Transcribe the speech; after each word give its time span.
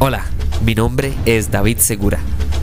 Hola, 0.00 0.24
mi 0.64 0.76
nombre 0.76 1.12
es 1.26 1.50
David 1.50 1.78
Segura. 1.78 2.20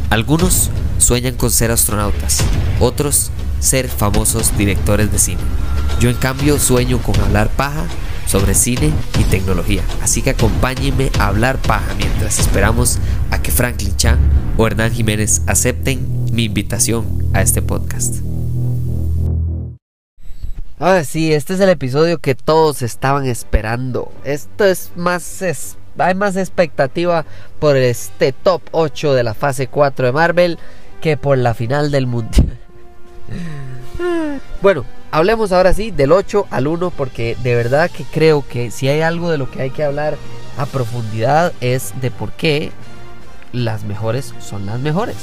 Algunos 0.09 0.71
sueñan 0.99 1.35
con 1.35 1.51
ser 1.51 1.69
astronautas, 1.69 2.39
otros 2.79 3.29
ser 3.59 3.89
famosos 3.89 4.57
directores 4.57 5.11
de 5.11 5.19
cine. 5.19 5.41
Yo 5.99 6.09
en 6.09 6.15
cambio 6.15 6.57
sueño 6.57 6.97
con 6.99 7.19
hablar 7.19 7.49
paja 7.49 7.87
sobre 8.25 8.55
cine 8.55 8.93
y 9.19 9.25
tecnología. 9.25 9.83
Así 10.01 10.21
que 10.21 10.29
acompáñenme 10.29 11.11
a 11.19 11.27
hablar 11.27 11.57
paja 11.57 11.93
mientras 11.97 12.39
esperamos 12.39 12.99
a 13.31 13.41
que 13.41 13.51
Franklin 13.51 13.97
Chan 13.97 14.17
o 14.57 14.65
Hernán 14.65 14.93
Jiménez 14.93 15.41
acepten 15.45 16.07
mi 16.31 16.45
invitación 16.45 17.05
a 17.33 17.41
este 17.41 17.61
podcast. 17.61 18.15
Ah, 20.79 21.03
sí, 21.03 21.33
este 21.33 21.55
es 21.55 21.59
el 21.59 21.69
episodio 21.69 22.19
que 22.19 22.33
todos 22.33 22.81
estaban 22.81 23.25
esperando. 23.25 24.09
Esto 24.23 24.63
es 24.63 24.91
más 24.95 25.41
hay 25.97 26.15
más 26.15 26.35
expectativa 26.35 27.25
por 27.59 27.77
este 27.77 28.31
top 28.31 28.61
8 28.71 29.13
de 29.13 29.23
la 29.23 29.33
fase 29.33 29.67
4 29.67 30.07
de 30.07 30.11
Marvel 30.11 30.59
que 31.01 31.17
por 31.17 31.37
la 31.37 31.53
final 31.53 31.91
del 31.91 32.07
mundial. 32.07 32.57
bueno, 34.61 34.85
hablemos 35.11 35.51
ahora 35.51 35.73
sí 35.73 35.91
del 35.91 36.11
8 36.11 36.47
al 36.49 36.67
1 36.67 36.91
porque 36.91 37.37
de 37.43 37.55
verdad 37.55 37.89
que 37.89 38.03
creo 38.03 38.45
que 38.47 38.71
si 38.71 38.87
hay 38.87 39.01
algo 39.01 39.29
de 39.29 39.37
lo 39.37 39.49
que 39.49 39.61
hay 39.61 39.69
que 39.71 39.83
hablar 39.83 40.17
a 40.57 40.65
profundidad 40.65 41.53
es 41.61 41.93
de 42.01 42.11
por 42.11 42.31
qué 42.31 42.71
las 43.51 43.83
mejores 43.83 44.33
son 44.39 44.65
las 44.65 44.79
mejores. 44.79 45.15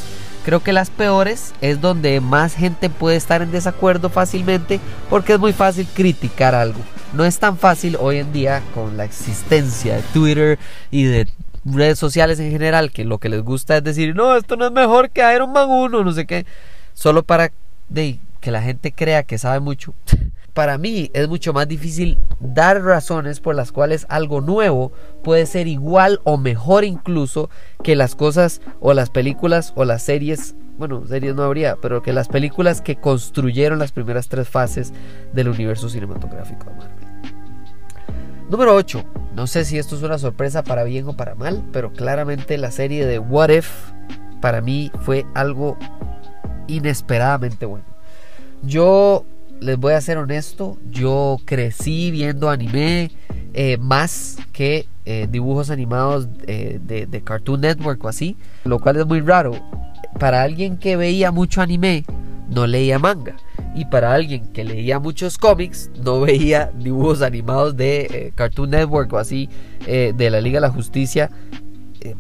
Creo 0.44 0.60
que 0.60 0.72
las 0.72 0.90
peores 0.90 1.54
es 1.60 1.80
donde 1.80 2.20
más 2.20 2.54
gente 2.54 2.90
puede 2.90 3.16
estar 3.16 3.42
en 3.42 3.52
desacuerdo 3.52 4.10
fácilmente 4.10 4.80
porque 5.08 5.34
es 5.34 5.38
muy 5.38 5.52
fácil 5.52 5.86
criticar 5.94 6.54
algo. 6.54 6.80
No 7.12 7.24
es 7.24 7.38
tan 7.38 7.56
fácil 7.58 7.96
hoy 8.00 8.18
en 8.18 8.32
día 8.32 8.62
con 8.74 8.96
la 8.96 9.04
existencia 9.04 9.96
de 9.96 10.02
Twitter 10.12 10.58
y 10.90 11.04
de 11.04 11.28
redes 11.64 11.98
sociales 11.98 12.40
en 12.40 12.50
general 12.50 12.90
que 12.90 13.04
lo 13.04 13.18
que 13.18 13.28
les 13.28 13.42
gusta 13.42 13.76
es 13.76 13.84
decir, 13.84 14.16
no, 14.16 14.36
esto 14.36 14.56
no 14.56 14.66
es 14.66 14.72
mejor 14.72 15.10
que 15.10 15.22
Iron 15.34 15.52
Man 15.52 15.68
1, 15.70 16.02
no 16.02 16.12
sé 16.12 16.26
qué, 16.26 16.44
solo 16.94 17.22
para 17.22 17.52
que 18.40 18.50
la 18.50 18.62
gente 18.62 18.92
crea 18.92 19.22
que 19.22 19.38
sabe 19.38 19.60
mucho. 19.60 19.94
para 20.54 20.76
mí 20.78 21.10
es 21.14 21.28
mucho 21.28 21.52
más 21.52 21.66
difícil 21.66 22.18
dar 22.40 22.82
razones 22.82 23.40
por 23.40 23.54
las 23.54 23.72
cuales 23.72 24.06
algo 24.08 24.40
nuevo 24.40 24.92
puede 25.22 25.46
ser 25.46 25.66
igual 25.66 26.20
o 26.24 26.36
mejor 26.36 26.84
incluso 26.84 27.48
que 27.82 27.96
las 27.96 28.14
cosas 28.14 28.60
o 28.80 28.92
las 28.92 29.10
películas 29.10 29.72
o 29.76 29.84
las 29.84 30.02
series, 30.02 30.54
bueno, 30.76 31.06
series 31.06 31.34
no 31.34 31.42
habría, 31.42 31.76
pero 31.76 32.02
que 32.02 32.12
las 32.12 32.28
películas 32.28 32.82
que 32.82 32.96
construyeron 32.96 33.78
las 33.78 33.92
primeras 33.92 34.28
tres 34.28 34.48
fases 34.48 34.92
del 35.32 35.48
universo 35.48 35.88
cinematográfico 35.88 36.66
de 36.66 36.76
Marvel. 36.76 37.06
Número 38.50 38.74
8. 38.74 39.04
No 39.34 39.46
sé 39.46 39.64
si 39.64 39.78
esto 39.78 39.96
es 39.96 40.02
una 40.02 40.18
sorpresa 40.18 40.62
para 40.62 40.84
bien 40.84 41.08
o 41.08 41.16
para 41.16 41.34
mal, 41.34 41.64
pero 41.72 41.94
claramente 41.94 42.58
la 42.58 42.70
serie 42.70 43.06
de 43.06 43.18
What 43.18 43.48
If 43.48 43.92
para 44.42 44.60
mí 44.60 44.90
fue 45.00 45.24
algo 45.32 45.78
inesperadamente 46.66 47.64
bueno. 47.64 47.86
Yo 48.62 49.24
les 49.62 49.78
voy 49.78 49.94
a 49.94 50.00
ser 50.00 50.18
honesto, 50.18 50.76
yo 50.90 51.38
crecí 51.44 52.10
viendo 52.10 52.50
anime 52.50 53.10
eh, 53.54 53.78
más 53.78 54.36
que 54.52 54.86
eh, 55.04 55.28
dibujos 55.30 55.70
animados 55.70 56.28
eh, 56.46 56.80
de, 56.82 57.06
de, 57.06 57.22
Cartoon 57.22 57.60
Network 57.60 58.04
o 58.04 58.08
así, 58.08 58.36
lo 58.64 58.78
cual 58.80 58.96
es 58.96 59.06
muy 59.06 59.20
raro. 59.20 59.52
Para 60.18 60.42
alguien 60.42 60.76
que 60.76 60.96
veía 60.96 61.30
mucho 61.30 61.62
anime, 61.62 62.04
no 62.48 62.66
leía 62.66 62.98
manga. 62.98 63.36
Y 63.74 63.86
para 63.86 64.12
alguien 64.12 64.52
que 64.52 64.64
leía 64.64 64.98
muchos 64.98 65.38
cómics, 65.38 65.90
no 66.02 66.20
veía 66.20 66.70
dibujos 66.76 67.22
animados 67.22 67.76
de 67.76 68.32
Cartoon 68.34 68.70
Network 68.70 69.12
o 69.12 69.18
así, 69.18 69.48
de 69.86 70.30
la 70.30 70.40
Liga 70.42 70.58
de 70.58 70.66
la 70.66 70.70
Justicia. 70.70 71.30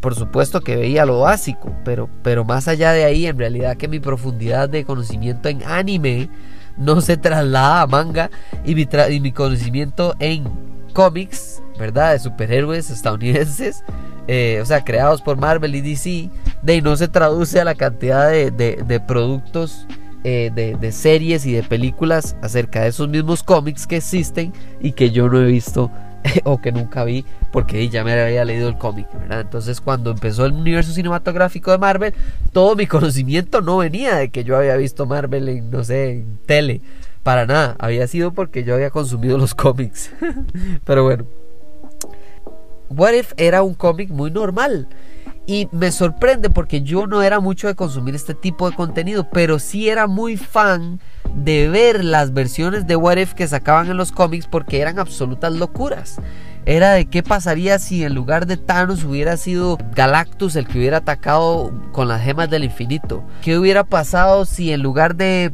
por 0.00 0.14
supuesto 0.14 0.62
que 0.62 0.76
veía 0.76 1.04
lo 1.04 1.20
básico, 1.20 1.74
pero, 1.84 2.08
pero 2.22 2.44
más 2.44 2.68
allá 2.68 2.92
de 2.92 3.04
ahí, 3.04 3.26
en 3.26 3.38
realidad 3.38 3.76
que 3.76 3.88
mi 3.88 4.00
profundidad 4.00 4.70
de 4.70 4.84
conocimiento 4.84 5.50
en 5.50 5.62
anime 5.64 6.30
no 6.76 7.00
se 7.00 7.16
traslada 7.16 7.82
a 7.82 7.86
manga 7.86 8.30
y 8.64 8.74
mi, 8.74 9.32
conocimiento 9.32 10.14
en 10.18 10.44
cómics, 10.92 11.62
¿verdad? 11.78 12.12
De 12.12 12.18
superhéroes 12.18 12.90
estadounidenses, 12.90 13.84
eh, 14.28 14.60
o 14.62 14.66
sea, 14.66 14.84
creados 14.84 15.22
por 15.22 15.36
Marvel 15.36 15.74
y 15.74 15.80
DC, 15.80 16.30
de 16.62 16.82
no 16.82 16.96
se 16.96 17.08
traduce 17.08 17.60
a 17.60 17.64
la 17.64 17.74
cantidad 17.74 18.30
de, 18.30 19.02
productos, 19.06 19.86
eh, 20.24 20.50
de, 20.54 20.76
de, 20.76 20.92
series 20.92 21.46
y 21.46 21.52
de 21.52 21.62
películas 21.62 22.36
acerca 22.42 22.82
de 22.82 22.88
esos 22.88 23.08
mismos 23.08 23.42
cómics 23.42 23.86
que 23.86 23.96
existen 23.96 24.52
y 24.80 24.92
que 24.92 25.10
yo 25.10 25.28
no 25.28 25.40
he 25.40 25.46
visto 25.46 25.90
o 26.44 26.60
que 26.60 26.72
nunca 26.72 27.04
vi 27.04 27.24
porque 27.52 27.88
ya 27.88 28.04
me 28.04 28.12
había 28.12 28.44
leído 28.44 28.68
el 28.68 28.78
cómic. 28.78 29.06
Entonces 29.30 29.80
cuando 29.80 30.10
empezó 30.10 30.46
el 30.46 30.52
universo 30.52 30.92
cinematográfico 30.92 31.70
de 31.70 31.78
Marvel, 31.78 32.14
todo 32.52 32.76
mi 32.76 32.86
conocimiento 32.88 33.60
no 33.60 33.78
venía 33.78 34.16
de 34.16 34.30
que 34.30 34.44
yo 34.44 34.56
había 34.56 34.76
visto 34.76 35.06
Marvel 35.06 35.48
en, 35.48 35.70
no 35.70 35.84
sé, 35.84 36.10
en 36.10 36.38
tele, 36.46 36.80
para 37.22 37.46
nada, 37.46 37.76
había 37.78 38.06
sido 38.06 38.32
porque 38.32 38.64
yo 38.64 38.74
había 38.74 38.90
consumido 38.90 39.38
los 39.38 39.54
cómics. 39.56 40.12
Pero 40.84 41.04
bueno, 41.04 41.26
What 42.90 43.14
If 43.14 43.32
era 43.36 43.62
un 43.62 43.74
cómic 43.74 44.10
muy 44.10 44.30
normal. 44.30 44.88
Y 45.46 45.68
me 45.72 45.90
sorprende 45.90 46.50
porque 46.50 46.82
yo 46.82 47.06
no 47.06 47.22
era 47.22 47.40
mucho 47.40 47.66
de 47.66 47.74
consumir 47.74 48.14
este 48.14 48.34
tipo 48.34 48.70
de 48.70 48.76
contenido, 48.76 49.28
pero 49.30 49.58
sí 49.58 49.88
era 49.88 50.06
muy 50.06 50.36
fan 50.36 51.00
de 51.34 51.68
ver 51.68 52.04
las 52.04 52.32
versiones 52.32 52.86
de 52.86 52.96
What 52.96 53.16
If 53.16 53.34
que 53.34 53.48
sacaban 53.48 53.90
en 53.90 53.96
los 53.96 54.12
cómics 54.12 54.46
porque 54.46 54.80
eran 54.80 54.98
absolutas 54.98 55.52
locuras. 55.52 56.20
Era 56.64 56.92
de 56.92 57.06
qué 57.06 57.24
pasaría 57.24 57.80
si 57.80 58.04
en 58.04 58.14
lugar 58.14 58.46
de 58.46 58.56
Thanos 58.56 59.02
hubiera 59.02 59.36
sido 59.36 59.78
Galactus 59.96 60.54
el 60.54 60.68
que 60.68 60.78
hubiera 60.78 60.98
atacado 60.98 61.72
con 61.90 62.06
las 62.06 62.22
gemas 62.22 62.50
del 62.50 62.62
infinito. 62.62 63.24
¿Qué 63.42 63.58
hubiera 63.58 63.82
pasado 63.82 64.44
si 64.44 64.72
en 64.72 64.80
lugar 64.80 65.16
de, 65.16 65.52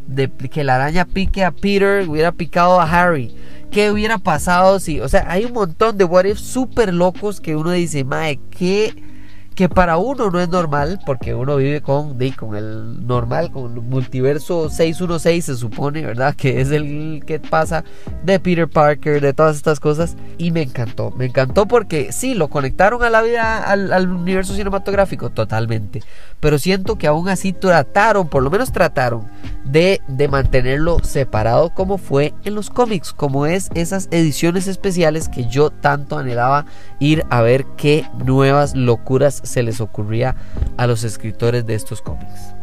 que 0.50 0.64
la 0.64 0.74
araña 0.74 1.06
pique 1.06 1.44
a 1.44 1.50
Peter 1.50 2.06
hubiera 2.06 2.32
picado 2.32 2.78
a 2.78 2.84
Harry? 2.84 3.34
¿Qué 3.70 3.90
hubiera 3.90 4.18
pasado 4.18 4.80
si, 4.80 5.00
o 5.00 5.08
sea, 5.08 5.24
hay 5.28 5.46
un 5.46 5.54
montón 5.54 5.96
de 5.96 6.04
what 6.04 6.26
if 6.26 6.38
súper 6.38 6.92
locos 6.92 7.40
que 7.40 7.56
uno 7.56 7.70
dice, 7.70 8.04
mae, 8.04 8.38
qué 8.50 8.94
que 9.58 9.68
para 9.68 9.98
uno 9.98 10.30
no 10.30 10.38
es 10.38 10.48
normal, 10.48 11.00
porque 11.04 11.34
uno 11.34 11.56
vive 11.56 11.80
con, 11.82 12.16
con 12.36 12.54
el 12.54 13.04
normal, 13.04 13.50
con 13.50 13.74
el 13.74 13.80
multiverso 13.80 14.70
616 14.70 15.44
se 15.44 15.56
supone, 15.56 16.06
¿verdad? 16.06 16.36
Que 16.36 16.60
es 16.60 16.70
el 16.70 17.24
que 17.26 17.40
pasa 17.40 17.82
de 18.22 18.38
Peter 18.38 18.68
Parker, 18.68 19.20
de 19.20 19.32
todas 19.32 19.56
estas 19.56 19.80
cosas. 19.80 20.16
Y 20.36 20.52
me 20.52 20.62
encantó, 20.62 21.10
me 21.10 21.24
encantó 21.24 21.66
porque 21.66 22.12
sí, 22.12 22.34
lo 22.34 22.46
conectaron 22.46 23.02
a 23.02 23.10
la 23.10 23.20
vida, 23.20 23.64
al, 23.64 23.92
al 23.92 24.08
universo 24.08 24.54
cinematográfico, 24.54 25.30
totalmente. 25.30 26.04
Pero 26.38 26.60
siento 26.60 26.96
que 26.96 27.08
aún 27.08 27.28
así 27.28 27.52
trataron, 27.52 28.28
por 28.28 28.44
lo 28.44 28.50
menos 28.50 28.70
trataron, 28.70 29.26
de, 29.64 30.00
de 30.06 30.28
mantenerlo 30.28 30.98
separado 31.02 31.74
como 31.74 31.98
fue 31.98 32.32
en 32.44 32.54
los 32.54 32.70
cómics, 32.70 33.12
como 33.12 33.46
es 33.46 33.70
esas 33.74 34.08
ediciones 34.10 34.66
especiales 34.66 35.28
que 35.28 35.48
yo 35.48 35.70
tanto 35.70 36.16
anhelaba 36.16 36.64
ir 37.00 37.24
a 37.28 37.42
ver 37.42 37.66
qué 37.76 38.06
nuevas 38.24 38.74
locuras 38.74 39.42
se 39.48 39.62
les 39.62 39.80
ocurría 39.80 40.36
a 40.76 40.86
los 40.86 41.04
escritores 41.04 41.66
de 41.66 41.74
estos 41.74 42.02
cómics. 42.02 42.54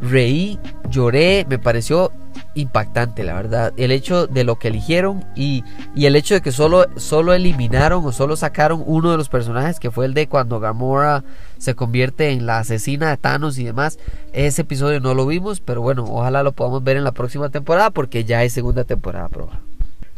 Reí, 0.00 0.58
lloré, 0.90 1.46
me 1.48 1.58
pareció 1.58 2.12
impactante, 2.54 3.22
la 3.24 3.34
verdad. 3.34 3.72
El 3.76 3.90
hecho 3.90 4.26
de 4.26 4.44
lo 4.44 4.58
que 4.58 4.68
eligieron 4.68 5.24
y, 5.34 5.64
el 5.96 6.16
hecho 6.16 6.34
de 6.34 6.40
que 6.40 6.52
solo, 6.52 6.86
solo 6.96 7.32
eliminaron 7.34 8.04
o 8.04 8.12
solo 8.12 8.36
sacaron 8.36 8.82
uno 8.86 9.10
de 9.10 9.16
los 9.16 9.28
personajes, 9.28 9.80
que 9.80 9.90
fue 9.90 10.06
el 10.06 10.14
de 10.14 10.28
cuando 10.28 10.60
Gamora 10.60 11.24
se 11.58 11.74
convierte 11.74 12.30
en 12.30 12.46
la 12.46 12.58
asesina 12.58 13.10
de 13.10 13.16
Thanos 13.16 13.58
y 13.58 13.64
demás. 13.64 13.98
Ese 14.32 14.62
episodio 14.62 15.00
no 15.00 15.14
lo 15.14 15.26
vimos, 15.26 15.60
pero 15.60 15.82
bueno, 15.82 16.04
ojalá 16.04 16.42
lo 16.42 16.52
podamos 16.52 16.82
ver 16.82 16.96
en 16.96 17.04
la 17.04 17.12
próxima 17.12 17.48
temporada 17.50 17.90
porque 17.90 18.24
ya 18.24 18.38
hay 18.40 18.50
segunda 18.50 18.84
temporada 18.84 19.28
probada. 19.28 19.60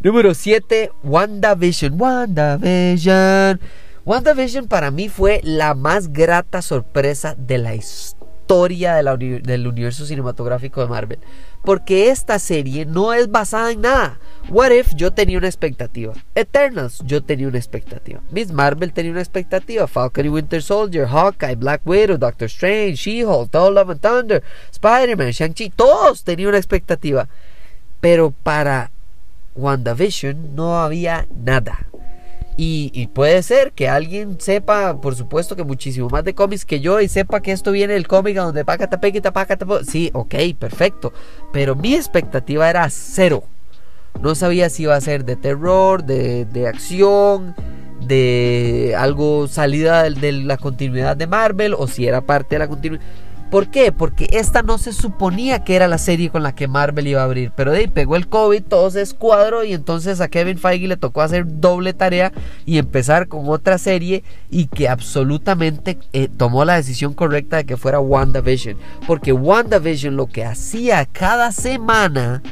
Número 0.02 0.32
7, 0.32 0.92
WandaVision. 1.02 2.00
WandaVision. 2.00 3.60
WandaVision 4.08 4.68
para 4.68 4.90
mí 4.90 5.10
fue 5.10 5.42
la 5.44 5.74
más 5.74 6.14
grata 6.14 6.62
sorpresa 6.62 7.34
de 7.36 7.58
la 7.58 7.74
historia 7.74 8.94
del 8.94 9.66
universo 9.66 10.06
cinematográfico 10.06 10.80
de 10.80 10.86
Marvel. 10.86 11.18
Porque 11.62 12.08
esta 12.08 12.38
serie 12.38 12.86
no 12.86 13.12
es 13.12 13.30
basada 13.30 13.70
en 13.70 13.82
nada. 13.82 14.18
What 14.48 14.70
If 14.70 14.94
yo 14.94 15.12
tenía 15.12 15.36
una 15.36 15.48
expectativa. 15.48 16.14
Eternals 16.34 17.02
yo 17.04 17.22
tenía 17.22 17.48
una 17.48 17.58
expectativa. 17.58 18.22
Miss 18.30 18.50
Marvel 18.50 18.94
tenía 18.94 19.10
una 19.10 19.20
expectativa. 19.20 19.86
Falcon 19.86 20.24
y 20.24 20.30
Winter 20.30 20.62
Soldier, 20.62 21.06
Hawkeye, 21.06 21.56
Black 21.56 21.82
Widow, 21.84 22.16
Doctor 22.16 22.46
Strange, 22.46 22.94
She-Hulk, 22.94 23.50
Thor 23.50 23.70
Love 23.74 23.90
and 23.90 24.00
Thunder, 24.00 24.42
Spider-Man, 24.70 25.32
Shang-Chi, 25.32 25.68
todos 25.76 26.24
tenían 26.24 26.48
una 26.48 26.56
expectativa. 26.56 27.28
Pero 28.00 28.30
para 28.30 28.90
WandaVision 29.54 30.56
no 30.56 30.80
había 30.80 31.28
nada. 31.44 31.87
Y, 32.60 33.06
puede 33.14 33.40
ser 33.44 33.70
que 33.70 33.88
alguien 33.88 34.40
sepa, 34.40 35.00
por 35.00 35.14
supuesto 35.14 35.54
que 35.54 35.62
muchísimo 35.62 36.08
más 36.08 36.24
de 36.24 36.34
cómics 36.34 36.64
que 36.64 36.80
yo 36.80 37.00
y 37.00 37.06
sepa 37.06 37.40
que 37.40 37.52
esto 37.52 37.70
viene 37.70 37.92
del 37.92 38.08
cómic 38.08 38.34
donde 38.34 38.64
paca 38.64 38.90
tapequita 38.90 39.32
paca 39.32 39.56
Sí, 39.86 40.10
ok, 40.12 40.34
perfecto. 40.58 41.12
Pero 41.52 41.76
mi 41.76 41.94
expectativa 41.94 42.68
era 42.68 42.90
cero. 42.90 43.44
No 44.20 44.34
sabía 44.34 44.70
si 44.70 44.82
iba 44.82 44.96
a 44.96 45.00
ser 45.00 45.24
de 45.24 45.36
terror, 45.36 46.02
de, 46.02 46.46
de 46.46 46.66
acción, 46.66 47.54
de 48.00 48.92
algo 48.98 49.46
salida 49.46 50.02
de, 50.02 50.10
de 50.10 50.32
la 50.32 50.56
continuidad 50.56 51.16
de 51.16 51.28
Marvel 51.28 51.74
o 51.74 51.86
si 51.86 52.08
era 52.08 52.22
parte 52.22 52.56
de 52.56 52.58
la 52.58 52.66
continuidad. 52.66 53.04
¿Por 53.50 53.70
qué? 53.70 53.92
Porque 53.92 54.28
esta 54.32 54.62
no 54.62 54.76
se 54.76 54.92
suponía 54.92 55.64
que 55.64 55.74
era 55.74 55.88
la 55.88 55.96
serie 55.96 56.28
con 56.28 56.42
la 56.42 56.54
que 56.54 56.68
Marvel 56.68 57.06
iba 57.06 57.22
a 57.22 57.24
abrir. 57.24 57.50
Pero 57.56 57.72
de 57.72 57.78
ahí 57.78 57.86
pegó 57.86 58.16
el 58.16 58.28
COVID, 58.28 58.62
todo 58.62 58.90
se 58.90 59.00
escuadró 59.00 59.64
y 59.64 59.72
entonces 59.72 60.20
a 60.20 60.28
Kevin 60.28 60.58
Feige 60.58 60.86
le 60.86 60.98
tocó 60.98 61.22
hacer 61.22 61.46
doble 61.46 61.94
tarea 61.94 62.30
y 62.66 62.76
empezar 62.76 63.26
con 63.26 63.48
otra 63.48 63.78
serie 63.78 64.22
y 64.50 64.66
que 64.66 64.88
absolutamente 64.90 65.96
eh, 66.12 66.28
tomó 66.28 66.66
la 66.66 66.76
decisión 66.76 67.14
correcta 67.14 67.56
de 67.56 67.64
que 67.64 67.78
fuera 67.78 68.00
WandaVision. 68.00 68.76
Porque 69.06 69.32
WandaVision 69.32 70.14
lo 70.14 70.26
que 70.26 70.44
hacía 70.44 71.06
cada 71.06 71.50
semana 71.50 72.42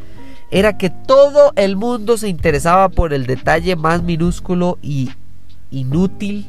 era 0.50 0.78
que 0.78 0.88
todo 0.88 1.52
el 1.56 1.76
mundo 1.76 2.16
se 2.16 2.28
interesaba 2.28 2.88
por 2.88 3.12
el 3.12 3.26
detalle 3.26 3.76
más 3.76 4.02
minúsculo 4.02 4.78
y 4.80 5.10
inútil 5.70 6.46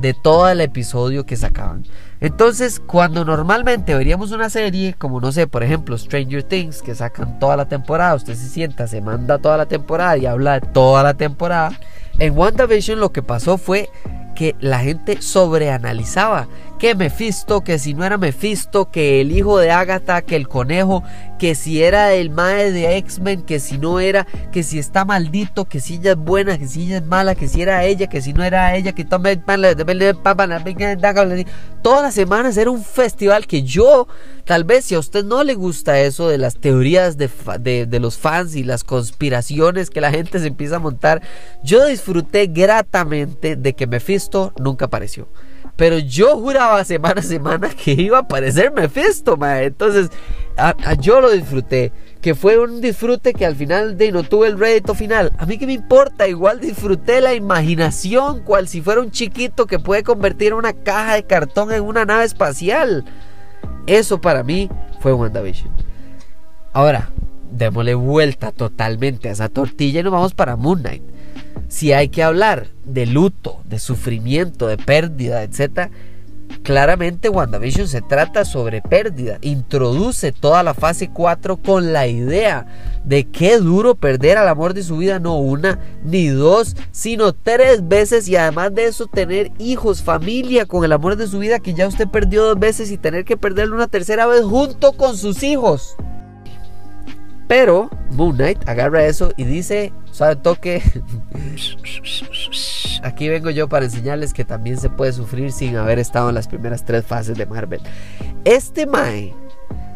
de 0.00 0.14
todo 0.14 0.48
el 0.48 0.60
episodio 0.60 1.26
que 1.26 1.36
sacaban. 1.36 1.84
Entonces, 2.20 2.80
cuando 2.80 3.24
normalmente 3.24 3.94
veríamos 3.94 4.32
una 4.32 4.50
serie, 4.50 4.94
como 4.94 5.20
no 5.20 5.30
sé, 5.30 5.46
por 5.46 5.62
ejemplo, 5.62 5.96
Stranger 5.96 6.42
Things, 6.42 6.82
que 6.82 6.94
sacan 6.94 7.38
toda 7.38 7.56
la 7.56 7.68
temporada, 7.68 8.14
usted 8.14 8.34
se 8.34 8.48
sienta, 8.48 8.88
se 8.88 9.00
manda 9.00 9.38
toda 9.38 9.56
la 9.56 9.66
temporada 9.66 10.16
y 10.16 10.26
habla 10.26 10.60
de 10.60 10.66
toda 10.66 11.02
la 11.02 11.14
temporada. 11.14 11.78
En 12.18 12.36
WandaVision 12.36 12.98
lo 12.98 13.12
que 13.12 13.22
pasó 13.22 13.58
fue 13.58 13.88
que 14.34 14.56
la 14.60 14.80
gente 14.80 15.20
sobreanalizaba 15.22 16.48
que 16.78 16.94
Mephisto, 16.94 17.62
que 17.62 17.78
si 17.78 17.92
no 17.92 18.04
era 18.04 18.18
Mephisto, 18.18 18.90
que 18.90 19.20
el 19.20 19.32
hijo 19.32 19.58
de 19.58 19.72
Agatha, 19.72 20.22
que 20.22 20.36
el 20.36 20.46
conejo, 20.46 21.02
que 21.38 21.56
si 21.56 21.82
era 21.82 22.14
el 22.14 22.30
mae 22.30 22.70
de 22.70 22.96
X-Men, 22.98 23.42
que 23.42 23.58
si 23.58 23.78
no 23.78 23.98
era, 23.98 24.28
que 24.52 24.62
si 24.62 24.78
está 24.78 25.04
maldito, 25.04 25.64
que 25.64 25.80
si 25.80 25.94
ella 25.94 26.12
es 26.12 26.16
buena, 26.16 26.56
que 26.56 26.68
si 26.68 26.84
ella 26.84 26.98
es 26.98 27.04
mala, 27.04 27.34
que 27.34 27.48
si 27.48 27.62
era 27.62 27.84
ella, 27.84 28.06
que 28.06 28.22
si 28.22 28.32
no 28.32 28.44
era 28.44 28.76
ella, 28.76 28.92
que 28.92 29.04
todas 29.04 29.24
las 32.02 32.14
semanas 32.14 32.56
era 32.56 32.70
un 32.70 32.84
festival 32.84 33.46
que 33.48 33.64
yo, 33.64 34.06
tal 34.44 34.62
vez 34.62 34.84
si 34.84 34.94
a 34.94 35.00
usted 35.00 35.24
no 35.24 35.42
le 35.42 35.54
gusta 35.54 36.00
eso 36.00 36.28
de 36.28 36.38
las 36.38 36.58
teorías 36.58 37.18
de, 37.18 37.28
de, 37.58 37.86
de 37.86 38.00
los 38.00 38.18
fans 38.18 38.54
y 38.54 38.62
las 38.62 38.84
conspiraciones 38.84 39.90
que 39.90 40.00
la 40.00 40.12
gente 40.12 40.38
se 40.38 40.46
empieza 40.46 40.76
a 40.76 40.80
montar, 40.80 41.22
yo 41.64 41.86
disfruté 41.86 42.46
gratamente 42.46 43.56
de 43.56 43.72
que 43.72 43.88
Mephisto 43.88 44.52
nunca 44.58 44.84
apareció. 44.84 45.26
Pero 45.78 46.00
yo 46.00 46.36
juraba 46.36 46.82
semana 46.82 47.20
a 47.20 47.22
semana 47.22 47.68
que 47.84 47.92
iba 47.92 48.18
a 48.18 48.22
aparecer 48.22 48.72
Mephisto, 48.72 49.36
mae. 49.36 49.66
Entonces, 49.66 50.10
yo 51.00 51.20
lo 51.20 51.30
disfruté. 51.30 51.92
Que 52.20 52.34
fue 52.34 52.58
un 52.58 52.80
disfrute 52.80 53.32
que 53.32 53.46
al 53.46 53.54
final 53.54 53.96
de 53.96 54.10
no 54.10 54.24
tuve 54.24 54.48
el 54.48 54.58
rédito 54.58 54.96
final. 54.96 55.32
A 55.38 55.46
mí 55.46 55.56
que 55.56 55.68
me 55.68 55.74
importa, 55.74 56.26
igual 56.26 56.58
disfruté 56.58 57.20
la 57.20 57.32
imaginación, 57.32 58.40
cual 58.40 58.66
si 58.66 58.80
fuera 58.80 59.00
un 59.00 59.12
chiquito 59.12 59.66
que 59.66 59.78
puede 59.78 60.02
convertir 60.02 60.52
una 60.52 60.72
caja 60.72 61.14
de 61.14 61.22
cartón 61.22 61.70
en 61.72 61.84
una 61.84 62.04
nave 62.04 62.24
espacial. 62.24 63.04
Eso 63.86 64.20
para 64.20 64.42
mí 64.42 64.68
fue 64.98 65.12
WandaVision. 65.12 65.70
Ahora, 66.72 67.12
démosle 67.52 67.94
vuelta 67.94 68.50
totalmente 68.50 69.28
a 69.28 69.32
esa 69.32 69.48
tortilla 69.48 70.00
y 70.00 70.02
nos 70.02 70.12
vamos 70.12 70.34
para 70.34 70.56
Moon 70.56 70.80
Knight 70.80 71.17
si 71.68 71.92
hay 71.92 72.08
que 72.08 72.22
hablar 72.22 72.68
de 72.84 73.06
luto, 73.06 73.60
de 73.64 73.78
sufrimiento, 73.78 74.66
de 74.66 74.76
pérdida, 74.76 75.42
etc., 75.42 75.90
claramente 76.62 77.28
WandaVision 77.28 77.88
se 77.88 78.00
trata 78.00 78.44
sobre 78.44 78.82
pérdida. 78.82 79.38
Introduce 79.42 80.32
toda 80.32 80.62
la 80.62 80.74
fase 80.74 81.10
4 81.10 81.58
con 81.58 81.92
la 81.92 82.06
idea 82.06 82.66
de 83.04 83.24
qué 83.24 83.58
duro 83.58 83.94
perder 83.94 84.38
al 84.38 84.48
amor 84.48 84.74
de 84.74 84.82
su 84.82 84.98
vida, 84.98 85.18
no 85.18 85.38
una 85.38 85.78
ni 86.04 86.28
dos, 86.28 86.76
sino 86.90 87.32
tres 87.32 87.86
veces 87.86 88.28
y 88.28 88.36
además 88.36 88.74
de 88.74 88.86
eso 88.86 89.06
tener 89.06 89.52
hijos, 89.58 90.02
familia 90.02 90.66
con 90.66 90.84
el 90.84 90.92
amor 90.92 91.16
de 91.16 91.26
su 91.26 91.38
vida 91.38 91.58
que 91.58 91.74
ya 91.74 91.86
usted 91.86 92.08
perdió 92.08 92.44
dos 92.44 92.58
veces 92.58 92.90
y 92.90 92.98
tener 92.98 93.24
que 93.24 93.36
perderlo 93.36 93.76
una 93.76 93.88
tercera 93.88 94.26
vez 94.26 94.42
junto 94.42 94.92
con 94.92 95.16
sus 95.16 95.42
hijos. 95.42 95.96
Pero 97.48 97.88
Moon 98.10 98.36
Knight 98.36 98.68
agarra 98.68 99.06
eso 99.06 99.32
y 99.36 99.44
dice, 99.44 99.92
sabe 100.12 100.36
toque, 100.36 100.82
aquí 103.02 103.28
vengo 103.28 103.48
yo 103.48 103.68
para 103.68 103.86
enseñarles 103.86 104.34
que 104.34 104.44
también 104.44 104.76
se 104.76 104.90
puede 104.90 105.14
sufrir 105.14 105.50
sin 105.50 105.76
haber 105.76 105.98
estado 105.98 106.28
en 106.28 106.34
las 106.34 106.46
primeras 106.46 106.84
tres 106.84 107.06
fases 107.06 107.38
de 107.38 107.46
Marvel. 107.46 107.80
Este 108.44 108.86
Mae, 108.86 109.34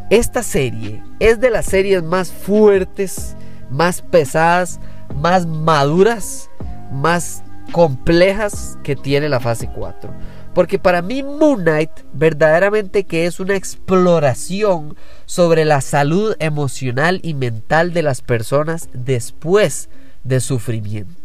esta 0.08 0.43
serie 0.43 1.02
es 1.20 1.40
de 1.40 1.50
las 1.50 1.66
series 1.66 2.02
más 2.02 2.32
fuertes, 2.32 3.37
más 3.70 4.00
pesadas, 4.00 4.81
más 5.14 5.46
maduras, 5.46 6.48
más 6.90 7.43
complejas 7.70 8.78
que 8.82 8.96
tiene 8.96 9.28
la 9.28 9.40
fase 9.40 9.69
4. 9.75 10.10
Porque 10.54 10.78
para 10.78 11.02
mí 11.02 11.22
Moon 11.22 11.62
Knight 11.62 11.90
verdaderamente 12.12 13.04
que 13.04 13.26
es 13.26 13.40
una 13.40 13.56
exploración 13.56 14.96
sobre 15.25 15.64
la 15.64 15.81
salud 15.81 16.34
emocional 16.38 17.20
y 17.22 17.34
mental 17.34 17.93
de 17.93 18.02
las 18.02 18.20
personas 18.20 18.88
después 18.93 19.88
de 20.25 20.40
sufrimiento. 20.40 21.22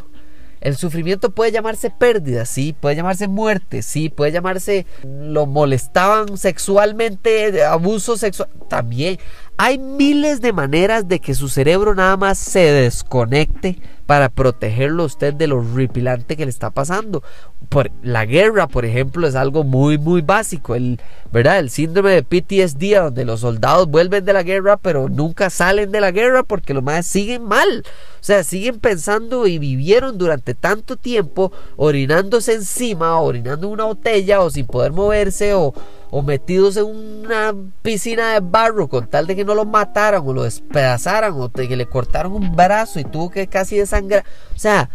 El 0.59 0.75
sufrimiento 0.75 1.29
puede 1.29 1.51
llamarse 1.51 1.91
pérdida, 1.91 2.45
sí, 2.45 2.75
puede 2.77 2.95
llamarse 2.95 3.27
muerte, 3.27 3.83
sí, 3.83 4.09
puede 4.09 4.31
llamarse 4.31 4.88
lo 5.03 5.45
molestaban 5.45 6.35
sexualmente, 6.38 7.63
abuso 7.63 8.18
sexual, 8.18 8.50
también. 8.68 9.19
Hay 9.57 9.77
miles 9.77 10.41
de 10.41 10.53
maneras 10.53 11.07
de 11.07 11.19
que 11.19 11.35
su 11.35 11.47
cerebro 11.47 11.94
nada 11.94 12.18
más 12.18 12.39
se 12.39 12.59
desconecte 12.59 13.80
para 14.07 14.30
protegerlo 14.30 15.04
usted 15.04 15.33
de 15.33 15.48
lo 15.48 15.62
ripilante 15.62 16.38
que 16.38 16.45
le 16.45 16.50
está 16.50 16.71
pasando. 16.71 17.21
Por, 17.69 17.92
la 18.01 18.25
guerra, 18.25 18.68
por 18.68 18.86
ejemplo, 18.86 19.27
es 19.27 19.36
algo 19.36 19.65
muy, 19.65 19.98
muy 19.98 20.21
básico. 20.21 20.75
El, 20.75 21.00
¿verdad? 21.31 21.59
el 21.59 21.69
síndrome 21.69 22.12
de 22.12 22.24
PTSD, 22.24 23.04
donde 23.04 23.25
los 23.25 23.42
soldados 23.42 23.88
vuelven 23.88 24.24
de 24.24 24.31
la 24.31 24.44
guerra, 24.44 24.77
pero 24.77 25.09
nunca 25.09 25.50
salen 25.50 25.92
de 25.92 26.00
la 26.00 26.12
guerra 26.12 26.44
porque 26.44 26.74
los 26.74 26.83
más 26.83 27.06
siguen 27.06 27.44
mal. 27.44 27.83
O 28.21 28.24
sea, 28.24 28.44
siguen 28.45 28.80
pensando 28.80 29.45
y 29.45 29.59
vivieron 29.59 30.18
durante 30.18 30.56
tanto 30.56 30.95
tiempo 30.95 31.51
orinándose 31.75 32.54
encima, 32.54 33.19
orinando 33.19 33.68
en 33.68 33.74
una 33.74 33.83
botella, 33.83 34.42
o 34.42 34.50
sin 34.50 34.65
poder 34.65 34.94
moverse, 34.94 35.54
o, 35.54 35.74
o 36.09 36.21
metidos 36.21 36.77
en 36.77 36.86
una 36.86 37.54
piscina 37.81 38.33
de 38.33 38.39
barro 38.39 38.88
con 38.88 39.07
tal 39.07 39.27
de 39.27 39.36
que 39.36 39.44
no 39.44 39.56
lo 39.56 39.65
mataran 39.65 40.25
o 40.25 40.33
lo 40.33 40.44
despedazaran 40.44 41.33
o 41.33 41.50
de 41.50 41.68
que 41.68 41.75
le 41.75 41.86
cortaron 41.86 42.33
un 42.33 42.56
brazo 42.56 43.00
y 43.00 43.04
tuvo 43.04 43.30
que 43.30 43.48
casi 43.48 43.77
O 43.99 44.59
sea, 44.59 44.89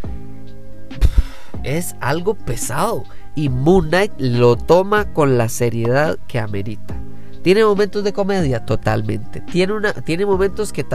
es 1.63 1.95
algo 1.99 2.35
pesado 2.35 3.03
y 3.35 3.49
Moon 3.49 3.87
Knight 3.87 4.11
lo 4.17 4.55
toma 4.55 5.13
con 5.13 5.37
la 5.37 5.49
seriedad 5.49 6.17
que 6.27 6.39
amerita. 6.39 6.95
Tiene 7.41 7.65
momentos 7.65 8.03
de 8.03 8.13
comedia 8.13 8.65
totalmente. 8.65 9.41
Tiene, 9.41 9.73
una, 9.73 9.93
tiene 9.93 10.25
momentos 10.25 10.71
que, 10.71 10.85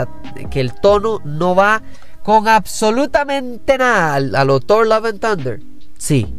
que 0.50 0.60
el 0.60 0.74
tono 0.74 1.20
no 1.24 1.54
va 1.54 1.82
con 2.22 2.48
absolutamente 2.48 3.76
nada 3.78 4.14
a 4.14 4.44
lo 4.44 4.60
Thor 4.60 4.86
Love 4.86 5.06
and 5.06 5.20
Thunder. 5.20 5.60
Sí, 5.98 6.34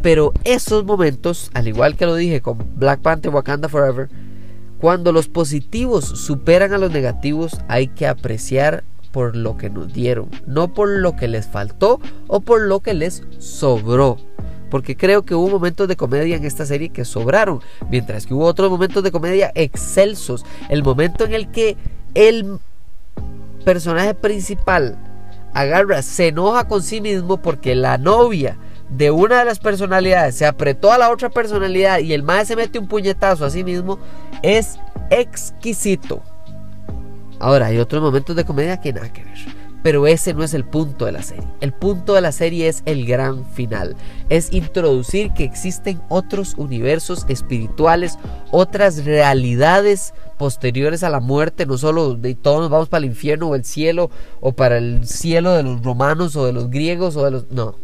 pero 0.00 0.32
esos 0.44 0.84
momentos, 0.84 1.50
al 1.54 1.68
igual 1.68 1.96
que 1.96 2.06
lo 2.06 2.14
dije 2.14 2.40
con 2.40 2.58
Black 2.76 3.00
Panther 3.00 3.32
Wakanda 3.32 3.68
Forever, 3.68 4.08
cuando 4.78 5.12
los 5.12 5.28
positivos 5.28 6.04
superan 6.04 6.72
a 6.72 6.78
los 6.78 6.90
negativos, 6.90 7.58
hay 7.68 7.88
que 7.88 8.08
apreciar 8.08 8.82
por 9.12 9.36
lo 9.36 9.56
que 9.56 9.70
nos 9.70 9.92
dieron, 9.92 10.30
no 10.46 10.72
por 10.72 10.88
lo 10.88 11.14
que 11.14 11.28
les 11.28 11.46
faltó 11.46 12.00
o 12.26 12.40
por 12.40 12.62
lo 12.62 12.80
que 12.80 12.94
les 12.94 13.22
sobró. 13.38 14.16
Porque 14.70 14.96
creo 14.96 15.22
que 15.22 15.34
hubo 15.34 15.50
momentos 15.50 15.86
de 15.86 15.96
comedia 15.96 16.36
en 16.36 16.44
esta 16.44 16.64
serie 16.64 16.88
que 16.88 17.04
sobraron, 17.04 17.60
mientras 17.90 18.26
que 18.26 18.32
hubo 18.32 18.46
otros 18.46 18.70
momentos 18.70 19.04
de 19.04 19.12
comedia 19.12 19.52
excelsos. 19.54 20.46
El 20.70 20.82
momento 20.82 21.24
en 21.24 21.34
el 21.34 21.50
que 21.50 21.76
el 22.14 22.58
personaje 23.66 24.14
principal 24.14 24.96
agarra, 25.52 26.00
se 26.00 26.28
enoja 26.28 26.66
con 26.66 26.82
sí 26.82 27.02
mismo 27.02 27.36
porque 27.36 27.74
la 27.74 27.98
novia 27.98 28.56
de 28.88 29.10
una 29.10 29.40
de 29.40 29.44
las 29.44 29.58
personalidades 29.58 30.36
se 30.36 30.46
apretó 30.46 30.92
a 30.92 30.98
la 30.98 31.10
otra 31.10 31.30
personalidad 31.30 31.98
y 31.98 32.12
el 32.12 32.22
mae 32.22 32.44
se 32.44 32.56
mete 32.56 32.78
un 32.78 32.88
puñetazo 32.88 33.44
a 33.44 33.50
sí 33.50 33.64
mismo, 33.64 33.98
es 34.42 34.78
exquisito. 35.10 36.22
Ahora, 37.42 37.66
hay 37.66 37.78
otros 37.78 38.00
momentos 38.00 38.36
de 38.36 38.44
comedia 38.44 38.80
que 38.80 38.92
nada 38.92 39.12
que 39.12 39.24
ver. 39.24 39.36
Pero 39.82 40.06
ese 40.06 40.32
no 40.32 40.44
es 40.44 40.54
el 40.54 40.64
punto 40.64 41.06
de 41.06 41.12
la 41.12 41.24
serie. 41.24 41.48
El 41.60 41.72
punto 41.72 42.14
de 42.14 42.20
la 42.20 42.30
serie 42.30 42.68
es 42.68 42.84
el 42.86 43.04
gran 43.04 43.44
final. 43.44 43.96
Es 44.28 44.52
introducir 44.52 45.32
que 45.32 45.42
existen 45.42 46.00
otros 46.08 46.54
universos 46.56 47.24
espirituales, 47.28 48.16
otras 48.52 49.04
realidades 49.04 50.14
posteriores 50.38 51.02
a 51.02 51.10
la 51.10 51.18
muerte. 51.18 51.66
No 51.66 51.78
solo 51.78 52.14
de 52.14 52.36
todos 52.36 52.60
nos 52.60 52.70
vamos 52.70 52.88
para 52.88 53.00
el 53.00 53.10
infierno 53.10 53.48
o 53.48 53.56
el 53.56 53.64
cielo, 53.64 54.08
o 54.40 54.52
para 54.52 54.78
el 54.78 55.04
cielo 55.08 55.52
de 55.54 55.64
los 55.64 55.82
romanos 55.82 56.36
o 56.36 56.46
de 56.46 56.52
los 56.52 56.70
griegos 56.70 57.16
o 57.16 57.24
de 57.24 57.32
los... 57.32 57.50
No, 57.50 57.74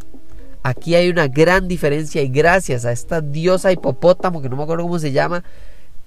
Aquí 0.62 0.94
hay 0.94 1.08
una 1.08 1.26
gran 1.28 1.66
diferencia 1.66 2.22
y 2.22 2.28
gracias 2.28 2.84
a 2.84 2.92
esta 2.92 3.20
diosa 3.20 3.72
hipopótamo, 3.72 4.42
que 4.42 4.48
no 4.48 4.56
me 4.56 4.64
acuerdo 4.64 4.84
cómo 4.84 4.98
se 4.98 5.12
llama, 5.12 5.42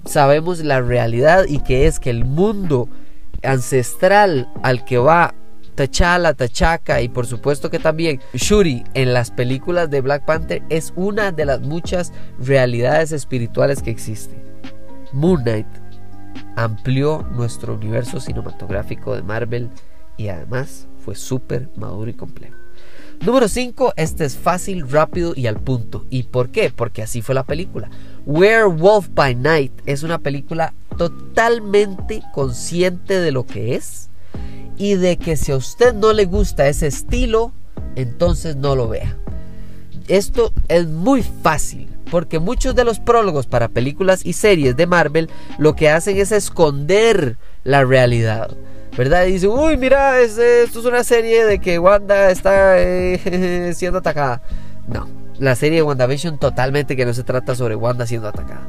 sabemos 0.06 0.60
la 0.60 0.82
realidad 0.82 1.46
y 1.48 1.60
que 1.60 1.88
es 1.88 2.00
que 2.00 2.10
el 2.10 2.26
mundo 2.26 2.88
ancestral 3.44 4.50
al 4.64 4.86
que 4.86 4.98
va 4.98 5.34
T'Challa, 5.76 6.34
T'Chaka 6.34 7.02
y 7.02 7.10
por 7.10 7.26
supuesto 7.26 7.70
que 7.70 7.80
también 7.80 8.20
Shuri 8.34 8.84
en 8.94 9.14
las 9.14 9.32
películas 9.32 9.90
de 9.90 10.02
Black 10.02 10.26
Panther 10.26 10.64
es 10.70 10.94
una 10.96 11.32
de 11.32 11.46
las 11.46 11.62
muchas 11.62 12.12
realidades 12.40 13.12
espirituales 13.12 13.82
que 13.82 13.92
existen. 13.92 14.44
Moon 15.14 15.42
Knight 15.44 15.68
amplió 16.56 17.26
nuestro 17.32 17.76
universo 17.76 18.20
cinematográfico 18.20 19.16
de 19.16 19.24
Marvel 19.24 19.70
y 20.18 20.28
además 20.28 20.88
fue 21.04 21.16
súper 21.16 21.70
maduro 21.76 22.10
y 22.10 22.14
complejo. 22.14 22.56
Número 23.22 23.48
5, 23.48 23.94
este 23.98 24.26
es 24.26 24.36
fácil, 24.36 24.90
rápido 24.90 25.34
y 25.36 25.46
al 25.46 25.60
punto. 25.60 26.06
¿Y 26.10 26.24
por 26.24 26.50
qué? 26.50 26.72
Porque 26.76 27.04
así 27.04 27.22
fue 27.22 27.36
la 27.36 27.44
película. 27.44 27.90
Werewolf 28.26 29.10
by 29.14 29.36
Night 29.36 29.74
es 29.86 30.02
una 30.02 30.18
película 30.18 30.74
totalmente 30.98 32.22
consciente 32.34 33.20
de 33.20 33.32
lo 33.32 33.46
que 33.46 33.76
es 33.76 34.10
y 34.78 34.96
de 34.96 35.18
que 35.18 35.38
si 35.38 35.52
a 35.52 35.58
usted 35.58 35.94
no 35.94 36.14
le 36.14 36.26
gusta 36.26 36.68
ese 36.68 36.88
estilo, 36.88 37.52
entonces 37.96 38.56
no 38.56 38.76
lo 38.76 38.88
vea. 38.88 39.16
Esto 40.08 40.52
es 40.68 40.88
muy 40.88 41.24
fácil, 41.24 41.88
porque 42.10 42.40
muchos 42.40 42.76
de 42.76 42.84
los 42.84 43.00
prólogos 43.00 43.48
para 43.48 43.70
películas 43.70 44.26
y 44.26 44.34
series 44.34 44.76
de 44.76 44.88
Marvel 44.88 45.30
lo 45.58 45.76
que 45.76 45.90
hacen 45.90 46.18
es 46.18 46.32
esconder 46.32 47.38
la 47.64 47.84
realidad. 47.84 48.50
¿Verdad? 48.98 49.26
Y 49.26 49.34
dicen, 49.34 49.52
uy, 49.52 49.78
mira, 49.78 50.20
esto 50.20 50.42
es 50.42 50.86
una 50.86 51.06
serie 51.06 51.46
de 51.46 51.60
que 51.60 51.80
Wanda 51.80 52.30
está 52.30 52.74
eh, 52.78 53.72
siendo 53.76 54.00
atacada. 54.00 54.42
No, 54.88 55.08
la 55.40 55.56
serie 55.56 55.78
de 55.78 55.84
WandaVision 55.84 56.40
totalmente 56.40 56.98
que 56.98 57.06
no 57.06 57.14
se 57.14 57.24
trata 57.24 57.56
sobre 57.56 57.76
Wanda 57.76 58.06
siendo 58.06 58.28
atacada. 58.28 58.68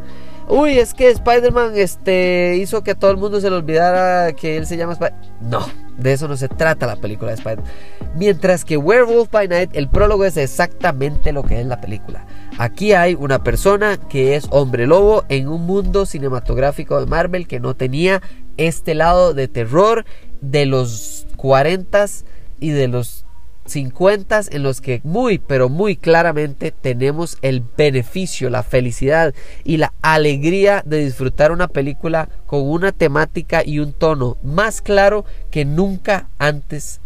Uy, 0.49 0.79
es 0.79 0.93
que 0.95 1.09
Spider-Man 1.11 1.73
este, 1.77 2.57
hizo 2.57 2.83
que 2.83 2.95
todo 2.95 3.11
el 3.11 3.17
mundo 3.17 3.41
se 3.41 3.49
le 3.49 3.57
olvidara 3.57 4.33
que 4.33 4.57
él 4.57 4.67
se 4.67 4.77
llama 4.77 4.95
Spider-Man. 4.95 5.23
No, 5.41 5.67
de 5.97 6.13
eso 6.13 6.29
no 6.29 6.37
se 6.37 6.49
trata 6.49 6.87
la 6.87 6.97
película 6.97 7.31
de 7.31 7.37
Spider-Man. 7.37 7.71
Mientras 8.17 8.65
que 8.65 8.77
Werewolf 8.77 9.31
by 9.31 9.49
Night, 9.49 9.71
el 9.73 9.89
prólogo 9.89 10.25
es 10.25 10.37
exactamente 10.37 11.33
lo 11.33 11.43
que 11.43 11.61
es 11.61 11.67
la 11.67 11.81
película. 11.81 12.27
Aquí 12.59 12.93
hay 12.93 13.15
una 13.15 13.43
persona 13.43 13.97
que 13.97 14.37
es 14.37 14.47
hombre 14.51 14.87
lobo 14.87 15.25
en 15.29 15.49
un 15.49 15.65
mundo 15.65 16.05
cinematográfico 16.05 17.01
de 17.01 17.07
Marvel 17.07 17.49
que 17.49 17.61
no 17.61 17.75
tenía 17.75 18.21
este 18.57 18.95
lado 18.95 19.33
de 19.33 19.49
terror 19.49 20.05
de 20.41 20.67
los 20.67 21.27
40s 21.37 22.25
y 22.61 22.71
de 22.71 22.89
los 22.89 23.25
50 23.67 24.41
en 24.51 24.63
los 24.63 24.81
que 24.81 25.01
muy 25.05 25.39
pero 25.39 25.69
muy 25.69 25.97
claramente 25.97 26.71
tenemos 26.71 27.39
el 27.43 27.63
beneficio, 27.77 28.51
la 28.51 28.63
felicidad 28.63 29.35
y 29.65 29.77
la 29.77 29.93
alegría 30.03 30.83
de 30.85 31.05
disfrutar 31.05 31.53
una 31.53 31.69
película 31.69 32.29
con 32.47 32.69
una 32.69 32.93
temática 32.93 33.63
y 33.65 33.79
un 33.79 33.93
tono 33.93 34.37
más 34.43 34.83
claro 34.83 35.25
que 35.51 35.65
nunca 35.65 36.29
antes 36.39 37.01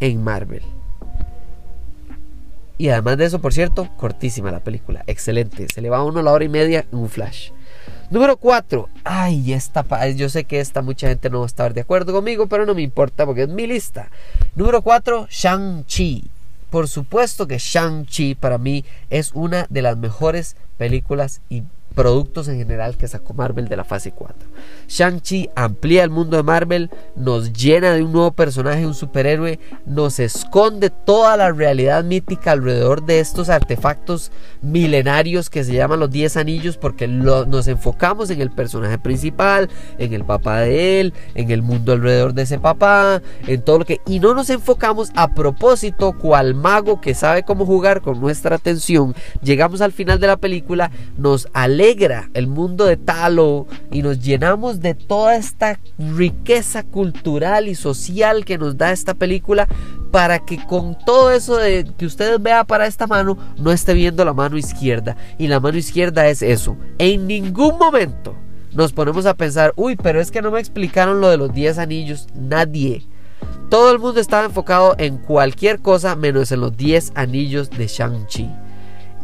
en 0.00 0.22
Marvel. 0.22 0.62
Y 2.78 2.90
además 2.90 3.18
de 3.18 3.24
eso, 3.24 3.40
por 3.40 3.52
cierto, 3.52 3.88
cortísima 3.96 4.52
la 4.52 4.62
película, 4.62 5.02
excelente, 5.08 5.66
se 5.72 5.82
le 5.82 5.90
va 5.90 5.98
a 5.98 6.04
uno 6.04 6.22
la 6.22 6.32
hora 6.32 6.44
y 6.44 6.48
media 6.48 6.86
en 6.92 6.98
un 6.98 7.08
flash. 7.08 7.50
Número 8.10 8.38
4. 8.38 8.88
Ay, 9.04 9.52
esta, 9.52 9.84
yo 10.08 10.30
sé 10.30 10.44
que 10.44 10.60
esta 10.60 10.80
mucha 10.80 11.08
gente 11.08 11.28
no 11.28 11.40
va 11.40 11.44
a 11.44 11.46
estar 11.46 11.74
de 11.74 11.82
acuerdo 11.82 12.14
conmigo, 12.14 12.46
pero 12.46 12.64
no 12.64 12.74
me 12.74 12.80
importa 12.80 13.26
porque 13.26 13.42
es 13.42 13.48
mi 13.50 13.66
lista. 13.66 14.08
Número 14.54 14.80
4. 14.80 15.26
Shang-Chi. 15.28 16.24
Por 16.70 16.88
supuesto 16.88 17.46
que 17.46 17.58
Shang-Chi 17.58 18.34
para 18.34 18.56
mí 18.56 18.84
es 19.10 19.32
una 19.34 19.66
de 19.68 19.82
las 19.82 19.98
mejores 19.98 20.56
películas 20.78 21.42
y 21.50 21.64
productos 21.94 22.48
en 22.48 22.58
general 22.58 22.96
que 22.96 23.08
sacó 23.08 23.34
Marvel 23.34 23.68
de 23.68 23.76
la 23.76 23.84
fase 23.84 24.12
4. 24.12 24.36
Shang-Chi 24.88 25.50
amplía 25.56 26.04
el 26.04 26.10
mundo 26.10 26.36
de 26.36 26.42
Marvel, 26.42 26.90
nos 27.16 27.52
llena 27.52 27.92
de 27.92 28.02
un 28.02 28.12
nuevo 28.12 28.32
personaje, 28.32 28.86
un 28.86 28.94
superhéroe, 28.94 29.58
nos 29.84 30.18
esconde 30.20 30.90
toda 30.90 31.36
la 31.36 31.52
realidad 31.52 32.04
mítica 32.04 32.52
alrededor 32.52 33.04
de 33.04 33.20
estos 33.20 33.48
artefactos 33.48 34.30
milenarios 34.62 35.50
que 35.50 35.64
se 35.64 35.74
llaman 35.74 36.00
los 36.00 36.10
10 36.10 36.36
anillos 36.36 36.76
porque 36.76 37.08
nos 37.08 37.66
enfocamos 37.68 38.30
en 38.30 38.40
el 38.40 38.50
personaje 38.50 38.98
principal, 38.98 39.68
en 39.98 40.12
el 40.12 40.24
papá 40.24 40.60
de 40.60 41.00
él, 41.00 41.14
en 41.34 41.50
el 41.50 41.62
mundo 41.62 41.92
alrededor 41.92 42.34
de 42.34 42.42
ese 42.42 42.58
papá, 42.58 43.22
en 43.46 43.62
todo 43.62 43.80
lo 43.80 43.84
que... 43.84 44.00
Y 44.06 44.20
no 44.20 44.34
nos 44.34 44.50
enfocamos 44.50 45.10
a 45.14 45.34
propósito 45.34 46.16
cual 46.16 46.54
mago 46.54 47.00
que 47.00 47.14
sabe 47.14 47.42
cómo 47.42 47.66
jugar 47.66 48.02
con 48.02 48.20
nuestra 48.20 48.56
atención. 48.56 49.14
Llegamos 49.42 49.80
al 49.80 49.92
final 49.92 50.20
de 50.20 50.26
la 50.26 50.36
película, 50.36 50.90
nos 51.16 51.48
alegra 51.78 52.28
el 52.34 52.48
mundo 52.48 52.86
de 52.86 52.96
Talo 52.96 53.68
y 53.92 54.02
nos 54.02 54.18
llenamos 54.18 54.80
de 54.80 54.94
toda 54.94 55.36
esta 55.36 55.78
riqueza 55.96 56.82
cultural 56.82 57.68
y 57.68 57.76
social 57.76 58.44
que 58.44 58.58
nos 58.58 58.76
da 58.76 58.90
esta 58.90 59.14
película 59.14 59.68
para 60.10 60.40
que 60.40 60.58
con 60.66 60.98
todo 60.98 61.30
eso 61.30 61.58
que 61.96 62.06
ustedes 62.06 62.42
vean 62.42 62.66
para 62.66 62.88
esta 62.88 63.06
mano 63.06 63.38
no 63.58 63.70
esté 63.70 63.94
viendo 63.94 64.24
la 64.24 64.32
mano 64.32 64.58
izquierda 64.58 65.16
y 65.38 65.46
la 65.46 65.60
mano 65.60 65.78
izquierda 65.78 66.26
es 66.26 66.42
eso. 66.42 66.76
En 66.98 67.28
ningún 67.28 67.78
momento 67.78 68.34
nos 68.72 68.92
ponemos 68.92 69.24
a 69.26 69.34
pensar, 69.34 69.72
uy, 69.76 69.94
pero 69.94 70.20
es 70.20 70.32
que 70.32 70.42
no 70.42 70.50
me 70.50 70.58
explicaron 70.58 71.20
lo 71.20 71.28
de 71.28 71.36
los 71.36 71.54
10 71.54 71.78
anillos, 71.78 72.26
nadie. 72.34 73.06
Todo 73.70 73.92
el 73.92 74.00
mundo 74.00 74.18
estaba 74.18 74.46
enfocado 74.46 74.96
en 74.98 75.18
cualquier 75.18 75.78
cosa 75.78 76.16
menos 76.16 76.50
en 76.50 76.60
los 76.60 76.76
10 76.76 77.12
anillos 77.14 77.70
de 77.70 77.86
Shang-Chi. 77.86 78.67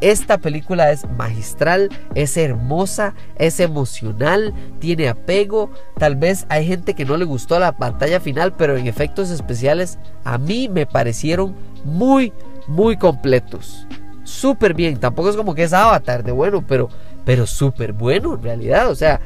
Esta 0.04 0.36
película 0.36 0.92
es 0.92 1.08
magistral, 1.16 1.88
es 2.14 2.36
hermosa, 2.36 3.14
es 3.36 3.58
emocional, 3.58 4.52
tiene 4.78 5.08
apego. 5.08 5.70
Tal 5.96 6.16
vez 6.16 6.44
hay 6.50 6.66
gente 6.66 6.92
que 6.92 7.06
no 7.06 7.16
le 7.16 7.24
gustó 7.24 7.58
la 7.58 7.78
pantalla 7.78 8.20
final, 8.20 8.54
pero 8.54 8.76
en 8.76 8.86
efectos 8.86 9.30
especiales 9.30 9.98
a 10.24 10.36
mí 10.36 10.68
me 10.68 10.84
parecieron 10.84 11.54
muy, 11.86 12.34
muy 12.66 12.98
completos. 12.98 13.86
Súper 14.24 14.74
bien, 14.74 15.00
tampoco 15.00 15.30
es 15.30 15.36
como 15.36 15.54
que 15.54 15.62
es 15.62 15.72
Avatar 15.72 16.22
de 16.22 16.32
bueno, 16.32 16.62
pero, 16.68 16.90
pero 17.24 17.46
súper 17.46 17.94
bueno 17.94 18.34
en 18.34 18.42
realidad. 18.42 18.90
O 18.90 18.94
sea, 18.94 19.22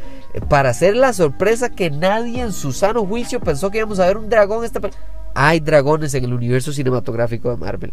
para 0.49 0.71
hacer 0.71 0.95
la 0.95 1.13
sorpresa 1.13 1.71
que 1.71 1.91
nadie 1.91 2.41
en 2.41 2.53
su 2.53 2.73
sano 2.73 3.05
juicio 3.05 3.41
pensó 3.41 3.73
que 3.73 3.79
íbamos 3.79 3.99
a 3.99 4.07
ver 4.07 4.17
un 4.17 4.29
dragón. 4.29 4.65
Esta 4.65 4.79
hay 5.35 5.59
dragones 5.59 6.15
en 6.15 6.23
el 6.23 6.35
universo 6.35 6.73
cinematográfico 6.73 7.51
de 7.51 7.57
Marvel. 7.57 7.93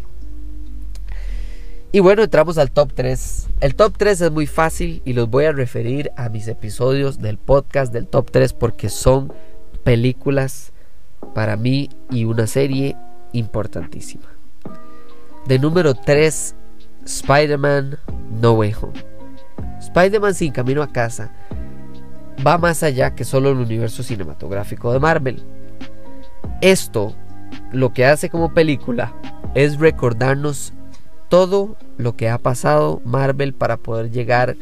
Y 1.92 2.00
bueno, 2.00 2.22
entramos 2.22 2.58
al 2.58 2.70
top 2.70 2.92
3. 2.94 3.48
El 3.60 3.74
top 3.74 3.94
3 3.96 4.20
es 4.20 4.30
muy 4.30 4.46
fácil 4.46 5.02
y 5.04 5.12
los 5.12 5.30
voy 5.30 5.44
a 5.44 5.52
referir 5.52 6.10
a 6.16 6.28
mis 6.28 6.48
episodios 6.48 7.18
del 7.18 7.38
podcast 7.38 7.92
del 7.92 8.06
top 8.06 8.30
3 8.30 8.52
porque 8.52 8.88
son 8.88 9.32
películas 9.84 10.72
para 11.34 11.56
mí 11.56 11.88
y 12.10 12.24
una 12.24 12.46
serie 12.46 12.96
importantísima. 13.32 14.26
De 15.46 15.58
número 15.58 15.94
3, 15.94 16.54
Spider-Man 17.04 17.98
No 18.40 18.52
Way 18.54 18.74
Home. 18.80 19.04
Spider-Man 19.80 20.34
sin 20.34 20.52
camino 20.52 20.82
a 20.82 20.92
casa 20.92 21.32
va 22.44 22.58
más 22.58 22.82
allá 22.82 23.14
que 23.14 23.24
solo 23.24 23.50
el 23.50 23.58
universo 23.58 24.02
cinematográfico 24.02 24.92
de 24.92 24.98
Marvel. 24.98 25.42
Esto 26.60 27.14
lo 27.72 27.92
que 27.92 28.06
hace 28.06 28.28
como 28.28 28.52
película 28.52 29.14
es 29.54 29.78
recordarnos 29.78 30.72
todo 31.28 31.76
lo 31.98 32.16
que 32.16 32.28
ha 32.28 32.38
pasado 32.38 33.00
Marvel 33.04 33.52
para 33.52 33.76
poder 33.76 34.10
llegar 34.10 34.56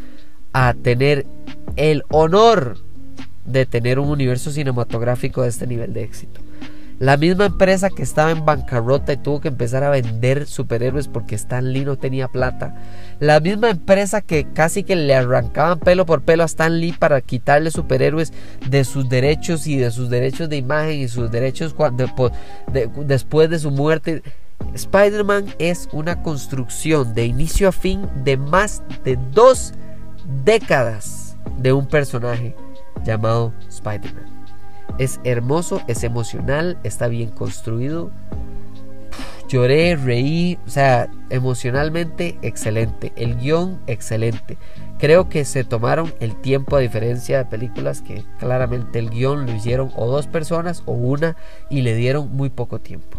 a 0.53 0.75
tener 0.75 1.27
el 1.77 2.03
honor 2.11 2.79
de 3.45 3.67
tener 3.67 3.99
un 3.99 4.09
universo 4.09 4.51
cinematográfico 4.51 5.43
de 5.43 5.49
este 5.49 5.67
nivel 5.67 5.93
de 5.93 6.05
éxito. 6.05 6.41
La 7.01 7.17
misma 7.17 7.47
empresa 7.47 7.91
que 7.91 8.05
estaba 8.05 8.31
en 8.31 8.45
bancarrota 8.45 9.13
y 9.13 9.17
tuvo 9.17 9.41
que 9.41 9.49
empezar 9.49 9.83
a 9.83 9.91
vender 9.91 10.47
superhéroes 10.47 11.09
porque 11.09 11.35
Stan 11.35 11.73
Lee 11.73 11.85
no 11.85 11.97
tenía 11.97 12.29
plata. 12.29 12.77
La 13.19 13.41
misma 13.41 13.71
empresa 13.71 14.21
que 14.21 14.47
casi 14.53 14.85
que 14.85 14.95
le 14.95 15.15
arrancaban 15.15 15.81
pelo 15.81 16.07
por 16.07 16.23
pelo 16.23 16.45
a 16.45 16.47
Stan 16.47 16.79
Lee 16.79 16.95
para 16.97 17.21
quitarle 17.21 17.73
superhéroes 17.73 18.33
de 18.71 18.85
sus 18.85 19.09
derechos 19.09 19.67
y 19.67 19.77
de 19.77 19.91
sus 19.91 20.09
derechos 20.09 20.49
de 20.49 20.57
imagen 20.57 21.01
y 21.01 21.09
sus 21.09 21.33
derechos 21.33 21.75
después 23.07 23.51
de 23.51 23.59
su 23.59 23.73
muerte. 23.73 24.23
Spider-Man 24.73 25.47
es 25.59 25.89
una 25.93 26.23
construcción 26.23 27.15
de 27.15 27.27
inicio 27.27 27.69
a 27.69 27.73
fin 27.73 28.09
de 28.25 28.37
más 28.37 28.83
de 29.05 29.19
dos 29.33 29.73
décadas 30.45 31.37
de 31.59 31.73
un 31.73 31.87
personaje 31.87 32.55
llamado 33.05 33.53
Spider-Man. 33.69 34.35
Es 34.99 35.21
hermoso, 35.25 35.83
es 35.89 36.05
emocional, 36.05 36.79
está 36.85 37.09
bien 37.09 37.31
construido. 37.31 38.11
Lloré, 39.49 39.97
reí, 39.97 40.59
o 40.67 40.71
sea, 40.71 41.09
emocionalmente 41.31 42.39
excelente. 42.43 43.13
El 43.17 43.37
guion 43.37 43.81
excelente. 43.87 44.57
Creo 44.99 45.29
que 45.29 45.45
se 45.45 45.65
tomaron 45.65 46.15
el 46.21 46.35
tiempo 46.41 46.77
a 46.77 46.81
diferencia 46.81 47.39
de 47.39 47.45
películas 47.45 48.01
que 48.01 48.25
claramente 48.39 48.99
el 48.99 49.11
guion 49.11 49.47
lo 49.47 49.53
hicieron 49.53 49.93
o 49.97 50.07
dos 50.07 50.27
personas 50.27 50.83
o 50.87 50.93
una 50.93 51.37
y 51.69 51.83
le 51.83 51.95
dieron 51.95 52.35
muy 52.35 52.49
poco 52.49 52.81
tiempo. 52.81 53.19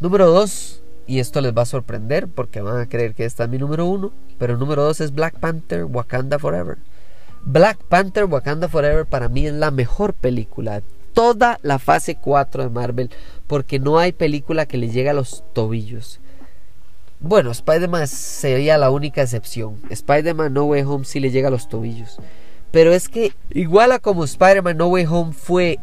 Número 0.00 0.30
2, 0.30 0.82
y 1.08 1.18
esto 1.18 1.42
les 1.42 1.54
va 1.54 1.60
a 1.60 1.66
sorprender 1.66 2.26
porque 2.26 2.62
van 2.62 2.80
a 2.80 2.88
creer 2.88 3.14
que 3.14 3.26
esta 3.26 3.44
es 3.44 3.50
mi 3.50 3.58
número 3.58 3.84
1, 3.84 4.10
pero 4.38 4.54
el 4.54 4.58
número 4.58 4.82
2 4.82 5.02
es 5.02 5.12
Black 5.12 5.38
Panther 5.38 5.84
Wakanda 5.84 6.38
Forever. 6.38 6.78
Black 7.42 7.76
Panther 7.84 8.24
Wakanda 8.24 8.66
Forever 8.68 9.04
para 9.04 9.28
mí 9.28 9.46
es 9.46 9.52
la 9.52 9.70
mejor 9.70 10.14
película 10.14 10.76
de 10.80 10.86
toda 11.12 11.58
la 11.60 11.78
fase 11.78 12.14
4 12.14 12.62
de 12.62 12.70
Marvel 12.70 13.10
porque 13.46 13.78
no 13.78 13.98
hay 13.98 14.12
película 14.12 14.64
que 14.64 14.78
le 14.78 14.88
llegue 14.88 15.10
a 15.10 15.14
los 15.14 15.44
tobillos. 15.52 16.18
Bueno, 17.18 17.50
Spider-Man 17.50 18.08
sería 18.08 18.78
la 18.78 18.90
única 18.90 19.20
excepción. 19.20 19.82
Spider-Man 19.90 20.54
No 20.54 20.64
Way 20.64 20.82
Home 20.84 21.04
sí 21.04 21.20
le 21.20 21.30
llega 21.30 21.48
a 21.48 21.50
los 21.50 21.68
tobillos. 21.68 22.16
Pero 22.70 22.94
es 22.94 23.10
que 23.10 23.32
igual 23.50 23.92
a 23.92 23.98
como 23.98 24.24
Spider-Man 24.24 24.78
No 24.78 24.86
Way 24.86 25.04
Home 25.04 25.34
fue 25.34 25.78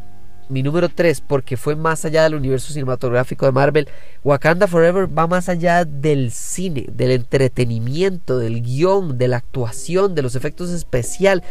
mi 0.49 0.63
número 0.63 0.89
3 0.89 1.21
porque 1.21 1.57
fue 1.57 1.75
más 1.75 2.05
allá 2.05 2.23
del 2.23 2.35
universo 2.35 2.73
cinematográfico 2.73 3.45
de 3.45 3.51
Marvel, 3.51 3.87
Wakanda 4.23 4.67
Forever 4.67 5.07
va 5.15 5.27
más 5.27 5.49
allá 5.49 5.85
del 5.85 6.31
cine, 6.31 6.85
del 6.91 7.11
entretenimiento, 7.11 8.39
del 8.39 8.61
guion, 8.61 9.17
de 9.17 9.27
la 9.27 9.37
actuación, 9.37 10.15
de 10.15 10.21
los 10.21 10.35
efectos 10.35 10.69
especiales. 10.71 11.43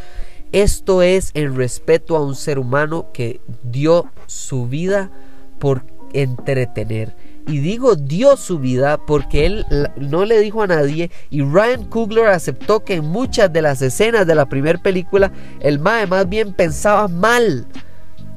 Esto 0.52 1.02
es 1.02 1.30
en 1.34 1.56
respeto 1.56 2.16
a 2.16 2.24
un 2.24 2.34
ser 2.34 2.58
humano 2.58 3.10
que 3.12 3.40
dio 3.62 4.10
su 4.26 4.68
vida 4.68 5.10
por 5.58 5.82
entretener. 6.12 7.14
Y 7.48 7.58
digo 7.58 7.94
dio 7.94 8.36
su 8.36 8.58
vida 8.58 8.98
porque 8.98 9.46
él 9.46 9.66
no 9.96 10.24
le 10.24 10.40
dijo 10.40 10.62
a 10.62 10.66
nadie 10.66 11.12
y 11.30 11.42
Ryan 11.42 11.84
Coogler 11.84 12.26
aceptó 12.26 12.80
que 12.80 12.94
en 12.94 13.04
muchas 13.04 13.52
de 13.52 13.62
las 13.62 13.82
escenas 13.82 14.26
de 14.26 14.34
la 14.34 14.46
primera 14.46 14.80
película 14.80 15.30
el 15.60 15.78
Mae 15.78 16.08
más 16.08 16.28
bien 16.28 16.54
pensaba 16.54 17.06
mal 17.06 17.66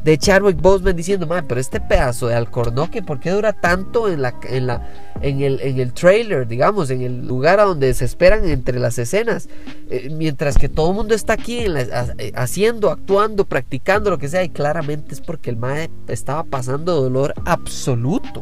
de 0.04 0.18
Chadwick 0.18 0.62
Boseman 0.62 0.96
diciendo, 0.96 1.28
pero 1.48 1.60
este 1.60 1.82
pedazo 1.82 2.28
de 2.28 2.36
alcornoque, 2.36 3.04
¿por 3.04 3.20
qué 3.20 3.32
dura 3.32 3.54
tanto 3.54 4.08
en, 4.10 4.22
la, 4.22 4.34
en, 4.44 4.68
la, 4.68 4.88
en, 5.22 5.42
el, 5.42 5.60
en 5.62 5.80
el 5.80 5.94
trailer, 5.94 6.48
digamos, 6.48 6.90
en 6.90 7.02
el 7.02 7.28
lugar 7.28 7.60
a 7.60 7.66
donde 7.66 7.94
se 7.94 8.06
esperan 8.06 8.48
entre 8.48 8.80
las 8.80 8.98
escenas? 8.98 9.50
Eh, 9.90 10.10
mientras 10.12 10.58
que 10.58 10.70
todo 10.70 10.90
el 10.90 10.96
mundo 10.96 11.16
está 11.16 11.34
aquí 11.34 11.66
eh, 11.68 12.32
haciendo, 12.36 12.92
actuando, 12.92 13.46
practicando, 13.46 14.10
lo 14.10 14.18
que 14.18 14.30
sea, 14.30 14.44
y 14.44 14.50
claramente 14.50 15.14
es 15.14 15.22
porque 15.22 15.50
el 15.50 15.58
mae 15.58 15.90
estaba 16.08 16.44
pasando 16.44 17.02
dolor 17.02 17.34
absoluto. 17.46 18.42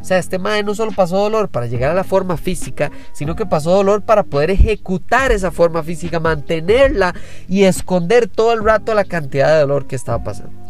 O 0.00 0.06
sea, 0.06 0.18
este 0.18 0.38
mae 0.38 0.62
no 0.62 0.74
solo 0.74 0.92
pasó 0.92 1.16
dolor 1.16 1.48
para 1.48 1.66
llegar 1.66 1.90
a 1.90 1.94
la 1.94 2.04
forma 2.04 2.36
física, 2.36 2.90
sino 3.14 3.34
que 3.34 3.46
pasó 3.46 3.70
dolor 3.70 4.02
para 4.02 4.22
poder 4.22 4.50
ejecutar 4.50 5.32
esa 5.32 5.50
forma 5.50 5.82
física, 5.82 6.20
mantenerla 6.20 7.14
y 7.48 7.64
esconder 7.64 8.28
todo 8.28 8.52
el 8.52 8.62
rato 8.62 8.94
la 8.94 9.04
cantidad 9.04 9.48
de 9.48 9.60
dolor 9.60 9.86
que 9.86 9.96
estaba 9.96 10.22
pasando. 10.22 10.63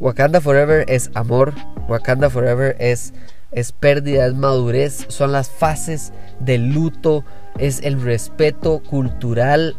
Wakanda 0.00 0.40
Forever 0.40 0.86
es 0.88 1.10
amor, 1.12 1.52
Wakanda 1.86 2.30
Forever 2.30 2.74
es, 2.80 3.12
es 3.52 3.72
pérdida, 3.72 4.26
es 4.26 4.34
madurez, 4.34 5.04
son 5.08 5.32
las 5.32 5.50
fases 5.50 6.14
del 6.40 6.72
luto, 6.72 7.22
es 7.58 7.82
el 7.82 8.00
respeto 8.00 8.82
cultural 8.82 9.76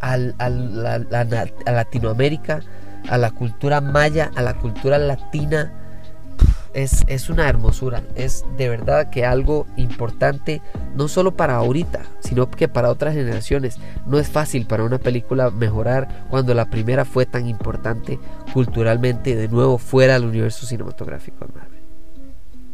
al, 0.00 0.34
a 0.38 1.72
Latinoamérica, 1.72 2.60
a 3.08 3.16
la 3.16 3.30
cultura 3.30 3.80
maya, 3.80 4.30
a 4.36 4.42
la 4.42 4.52
cultura 4.52 4.98
latina 4.98 5.72
es, 6.82 7.28
una 7.28 7.48
hermosura, 7.48 8.04
es 8.14 8.44
de 8.56 8.68
verdad 8.68 9.10
que 9.10 9.24
algo 9.24 9.66
importante, 9.76 10.62
no 10.94 11.08
solo 11.08 11.36
para 11.36 11.56
ahorita, 11.56 12.02
sino 12.20 12.50
que 12.50 12.68
para 12.68 12.90
otras 12.90 13.14
generaciones. 13.14 13.78
No 14.06 14.18
es 14.18 14.28
fácil 14.28 14.66
para 14.66 14.84
una 14.84 14.98
película 14.98 15.50
mejorar 15.50 16.26
cuando 16.30 16.54
la 16.54 16.70
primera 16.70 17.04
fue 17.04 17.26
tan 17.26 17.48
importante 17.48 18.18
culturalmente, 18.52 19.34
de 19.34 19.48
nuevo 19.48 19.78
fuera 19.78 20.14
del 20.14 20.28
universo 20.28 20.66
cinematográfico 20.66 21.46
de 21.46 21.52
Marvel. 21.52 21.80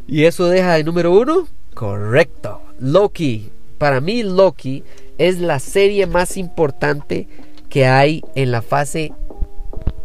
¿Y 0.07 0.25
eso 0.25 0.49
deja 0.49 0.75
de 0.75 0.85
número 0.85 1.13
uno? 1.13 1.49
Correcto, 1.73 2.61
Loki. 2.79 3.51
Para 3.79 4.01
mí 4.01 4.23
Loki 4.23 4.85
es 5.19 5.41
la 5.41 5.59
serie 5.59 6.07
más 6.07 6.37
importante 6.37 7.27
que 7.71 7.87
hay 7.87 8.23
en 8.35 8.53
la 8.53 8.61
fase 8.61 9.13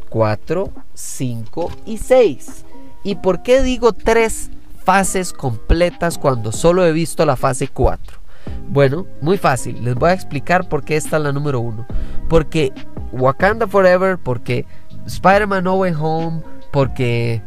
4, 0.10 0.72
5 0.94 1.72
y 1.86 1.98
6. 1.98 2.66
¿Y 3.04 3.16
por 3.16 3.44
qué 3.44 3.62
digo 3.62 3.94
tres 3.94 4.50
fases 4.84 5.34
completas 5.34 6.18
cuando 6.18 6.52
solo 6.52 6.86
he 6.86 6.92
visto 6.92 7.26
la 7.26 7.36
fase 7.36 7.68
4? 7.68 8.20
Bueno, 8.68 9.08
muy 9.22 9.38
fácil, 9.38 9.84
les 9.84 9.96
voy 9.96 10.10
a 10.10 10.14
explicar 10.14 10.68
por 10.70 10.84
qué 10.84 10.96
esta 10.96 11.18
es 11.18 11.24
la 11.24 11.32
número 11.32 11.60
uno. 11.60 11.86
Porque 12.28 12.72
Wakanda 13.12 13.68
Forever, 13.68 14.18
porque 14.18 14.66
Spider-Man 15.06 15.64
No 15.64 15.76
Way 15.76 15.94
Home, 16.00 16.42
porque 16.72 17.42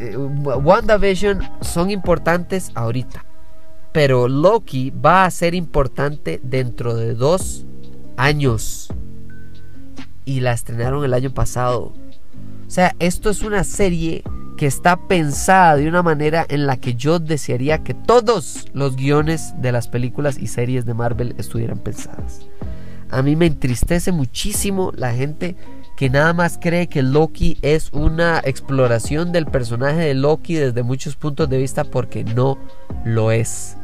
eh, 0.00 0.16
WandaVision 0.16 1.40
son 1.60 1.90
importantes 1.90 2.70
ahorita. 2.74 3.24
Pero 3.92 4.28
Loki 4.28 4.90
va 4.90 5.24
a 5.24 5.30
ser 5.30 5.54
importante 5.54 6.40
dentro 6.42 6.94
de 6.94 7.14
dos 7.14 7.66
años. 8.16 8.88
Y 10.24 10.40
la 10.40 10.52
estrenaron 10.52 11.04
el 11.04 11.14
año 11.14 11.32
pasado. 11.32 11.94
O 12.66 12.70
sea, 12.70 12.94
esto 12.98 13.30
es 13.30 13.42
una 13.42 13.64
serie 13.64 14.22
que 14.58 14.66
está 14.66 14.96
pensada 15.06 15.76
de 15.76 15.88
una 15.88 16.02
manera 16.02 16.44
en 16.48 16.66
la 16.66 16.76
que 16.76 16.94
yo 16.94 17.20
desearía 17.20 17.84
que 17.84 17.94
todos 17.94 18.66
los 18.72 18.96
guiones 18.96 19.54
de 19.62 19.70
las 19.70 19.86
películas 19.86 20.36
y 20.36 20.48
series 20.48 20.84
de 20.84 20.94
Marvel 20.94 21.36
estuvieran 21.38 21.78
pensadas. 21.78 22.40
A 23.08 23.22
mí 23.22 23.36
me 23.36 23.46
entristece 23.46 24.10
muchísimo 24.10 24.92
la 24.96 25.14
gente 25.14 25.54
que 25.96 26.10
nada 26.10 26.32
más 26.32 26.58
cree 26.60 26.88
que 26.88 27.02
Loki 27.02 27.56
es 27.62 27.92
una 27.92 28.40
exploración 28.44 29.30
del 29.30 29.46
personaje 29.46 30.00
de 30.00 30.14
Loki 30.14 30.54
desde 30.54 30.82
muchos 30.82 31.14
puntos 31.14 31.48
de 31.48 31.58
vista 31.58 31.84
porque 31.84 32.24
no 32.24 32.58
lo 33.04 33.30
es. 33.30 33.76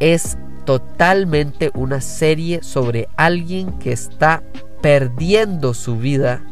Es 0.00 0.38
totalmente 0.64 1.72
una 1.74 2.00
serie 2.00 2.62
sobre 2.62 3.06
alguien 3.18 3.78
que 3.78 3.92
está 3.92 4.42
perdiendo 4.80 5.74
su 5.74 5.98
vida 5.98 6.42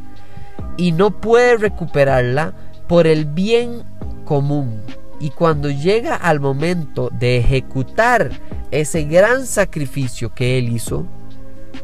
y 0.77 0.93
no 0.93 1.19
puede 1.19 1.57
recuperarla 1.57 2.55
por 2.89 3.07
el 3.07 3.27
bien 3.27 3.83
común. 4.25 4.81
Y 5.21 5.31
cuando 5.31 5.71
llega 5.71 6.15
al 6.15 6.41
momento 6.41 7.11
de 7.13 7.39
ejecutar 7.39 8.31
ese 8.71 9.05
gran 9.05 9.47
sacrificio 9.47 10.33
que 10.35 10.59
él 10.59 10.69
hizo, 10.69 11.07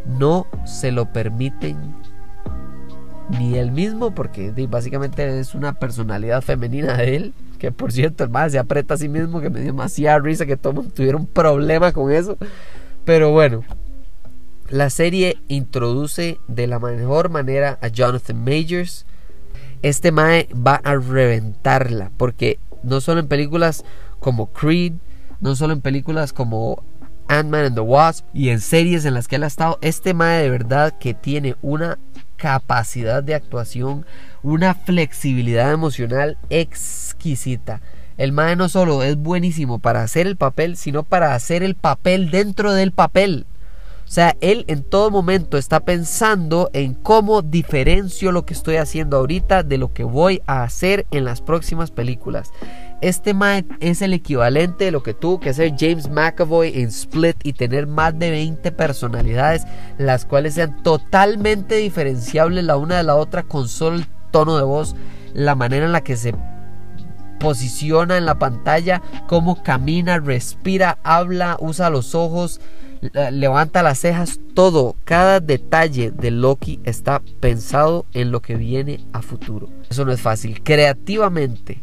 no 0.06 0.46
se 0.64 0.92
lo 0.92 1.12
permiten 1.12 1.76
ni 3.38 3.56
él 3.56 3.72
mismo, 3.72 4.14
porque 4.14 4.52
básicamente 4.68 5.40
es 5.40 5.54
una 5.54 5.74
personalidad 5.74 6.42
femenina 6.42 6.96
de 6.96 7.16
él, 7.16 7.34
que 7.58 7.72
por 7.72 7.90
cierto 7.90 8.24
el 8.24 8.30
más 8.30 8.52
se 8.52 8.58
aprieta 8.58 8.94
a 8.94 8.98
sí 8.98 9.08
mismo, 9.08 9.40
que 9.40 9.50
me 9.50 9.60
dio 9.60 9.72
demasiada 9.72 10.18
risa 10.18 10.46
que 10.46 10.56
todo 10.56 10.82
tuviera 10.82 11.16
un 11.16 11.26
problema 11.26 11.92
con 11.92 12.12
eso. 12.12 12.36
Pero 13.04 13.32
bueno, 13.32 13.62
la 14.68 14.90
serie 14.90 15.38
introduce 15.48 16.38
de 16.48 16.66
la 16.66 16.78
mejor 16.78 17.30
manera 17.30 17.78
a 17.80 17.88
Jonathan 17.88 18.44
Majors, 18.44 19.06
este 19.84 20.12
Mae 20.12 20.48
va 20.54 20.76
a 20.82 20.94
reventarla. 20.96 22.10
Porque 22.16 22.58
no 22.82 23.00
solo 23.02 23.20
en 23.20 23.28
películas 23.28 23.84
como 24.18 24.46
Creed, 24.46 24.94
no 25.40 25.54
solo 25.54 25.74
en 25.74 25.82
películas 25.82 26.32
como 26.32 26.82
Ant-Man 27.28 27.66
and 27.66 27.74
the 27.74 27.82
Wasp 27.82 28.24
y 28.32 28.48
en 28.48 28.60
series 28.60 29.04
en 29.04 29.12
las 29.12 29.28
que 29.28 29.36
él 29.36 29.44
ha 29.44 29.48
estado, 29.48 29.78
este 29.82 30.14
Mae 30.14 30.42
de 30.42 30.50
verdad 30.50 30.94
que 30.98 31.12
tiene 31.12 31.56
una 31.60 31.98
capacidad 32.36 33.22
de 33.22 33.34
actuación, 33.34 34.06
una 34.42 34.74
flexibilidad 34.74 35.70
emocional 35.70 36.38
exquisita. 36.48 37.82
El 38.16 38.32
Mae 38.32 38.56
no 38.56 38.70
solo 38.70 39.02
es 39.02 39.16
buenísimo 39.16 39.80
para 39.80 40.02
hacer 40.02 40.26
el 40.26 40.36
papel, 40.36 40.78
sino 40.78 41.02
para 41.02 41.34
hacer 41.34 41.62
el 41.62 41.74
papel 41.74 42.30
dentro 42.30 42.72
del 42.72 42.92
papel. 42.92 43.44
Sea, 44.14 44.36
él 44.40 44.64
en 44.68 44.84
todo 44.84 45.10
momento 45.10 45.58
está 45.58 45.80
pensando 45.80 46.70
en 46.72 46.94
cómo 46.94 47.42
diferencio 47.42 48.30
lo 48.30 48.46
que 48.46 48.54
estoy 48.54 48.76
haciendo 48.76 49.16
ahorita 49.16 49.64
de 49.64 49.76
lo 49.76 49.92
que 49.92 50.04
voy 50.04 50.40
a 50.46 50.62
hacer 50.62 51.04
en 51.10 51.24
las 51.24 51.40
próximas 51.40 51.90
películas. 51.90 52.52
Este 53.00 53.34
Mae 53.34 53.64
es 53.80 54.02
el 54.02 54.12
equivalente 54.12 54.84
de 54.84 54.92
lo 54.92 55.02
que 55.02 55.14
tuvo 55.14 55.40
que 55.40 55.50
hacer 55.50 55.74
James 55.76 56.08
McAvoy 56.08 56.80
en 56.80 56.90
Split 56.90 57.38
y 57.42 57.54
tener 57.54 57.88
más 57.88 58.16
de 58.16 58.30
20 58.30 58.70
personalidades, 58.70 59.64
las 59.98 60.26
cuales 60.26 60.54
sean 60.54 60.80
totalmente 60.84 61.74
diferenciables 61.74 62.62
la 62.62 62.76
una 62.76 62.98
de 62.98 63.02
la 63.02 63.16
otra 63.16 63.42
con 63.42 63.66
solo 63.66 63.96
el 63.96 64.06
tono 64.30 64.56
de 64.56 64.62
voz, 64.62 64.94
la 65.32 65.56
manera 65.56 65.86
en 65.86 65.92
la 65.92 66.04
que 66.04 66.14
se 66.16 66.36
posiciona 67.40 68.16
en 68.16 68.26
la 68.26 68.38
pantalla, 68.38 69.02
cómo 69.26 69.60
camina, 69.64 70.20
respira, 70.20 70.98
habla, 71.02 71.56
usa 71.58 71.90
los 71.90 72.14
ojos, 72.14 72.60
levanta 73.30 73.82
las 73.82 73.98
cejas, 73.98 74.40
todo, 74.54 74.96
cada 75.04 75.40
detalle 75.40 76.10
de 76.10 76.30
Loki 76.30 76.80
está 76.84 77.22
pensado 77.40 78.06
en 78.12 78.30
lo 78.30 78.40
que 78.40 78.56
viene 78.56 79.00
a 79.12 79.22
futuro. 79.22 79.68
Eso 79.90 80.04
no 80.04 80.12
es 80.12 80.20
fácil. 80.20 80.62
Creativamente, 80.62 81.82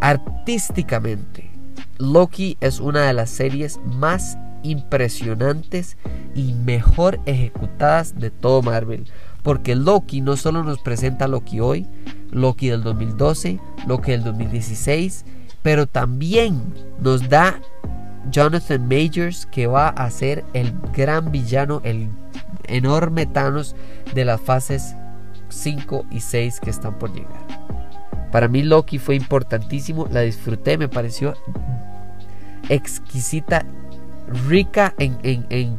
artísticamente, 0.00 1.50
Loki 1.98 2.56
es 2.60 2.80
una 2.80 3.02
de 3.02 3.12
las 3.12 3.30
series 3.30 3.78
más 3.84 4.36
impresionantes 4.62 5.96
y 6.34 6.52
mejor 6.54 7.20
ejecutadas 7.26 8.18
de 8.18 8.30
todo 8.30 8.62
Marvel. 8.62 9.06
Porque 9.42 9.76
Loki 9.76 10.20
no 10.20 10.36
solo 10.36 10.64
nos 10.64 10.80
presenta 10.80 11.28
Loki 11.28 11.60
hoy, 11.60 11.86
Loki 12.32 12.68
del 12.68 12.82
2012, 12.82 13.60
Loki 13.86 14.10
del 14.10 14.24
2016, 14.24 15.24
pero 15.62 15.86
también 15.86 16.74
nos 17.00 17.28
da 17.28 17.60
Jonathan 18.30 18.86
Majors, 18.88 19.46
que 19.46 19.66
va 19.66 19.88
a 19.88 20.10
ser 20.10 20.44
el 20.52 20.72
gran 20.92 21.30
villano, 21.30 21.80
el 21.84 22.10
enorme 22.64 23.26
Thanos 23.26 23.76
de 24.14 24.24
las 24.24 24.40
fases 24.40 24.96
5 25.48 26.06
y 26.10 26.20
6 26.20 26.60
que 26.60 26.70
están 26.70 26.98
por 26.98 27.12
llegar. 27.12 27.66
Para 28.32 28.48
mí 28.48 28.62
Loki 28.62 28.98
fue 28.98 29.14
importantísimo, 29.14 30.08
la 30.10 30.20
disfruté, 30.20 30.76
me 30.76 30.88
pareció 30.88 31.34
exquisita, 32.68 33.64
rica 34.48 34.94
en, 34.98 35.18
en, 35.22 35.78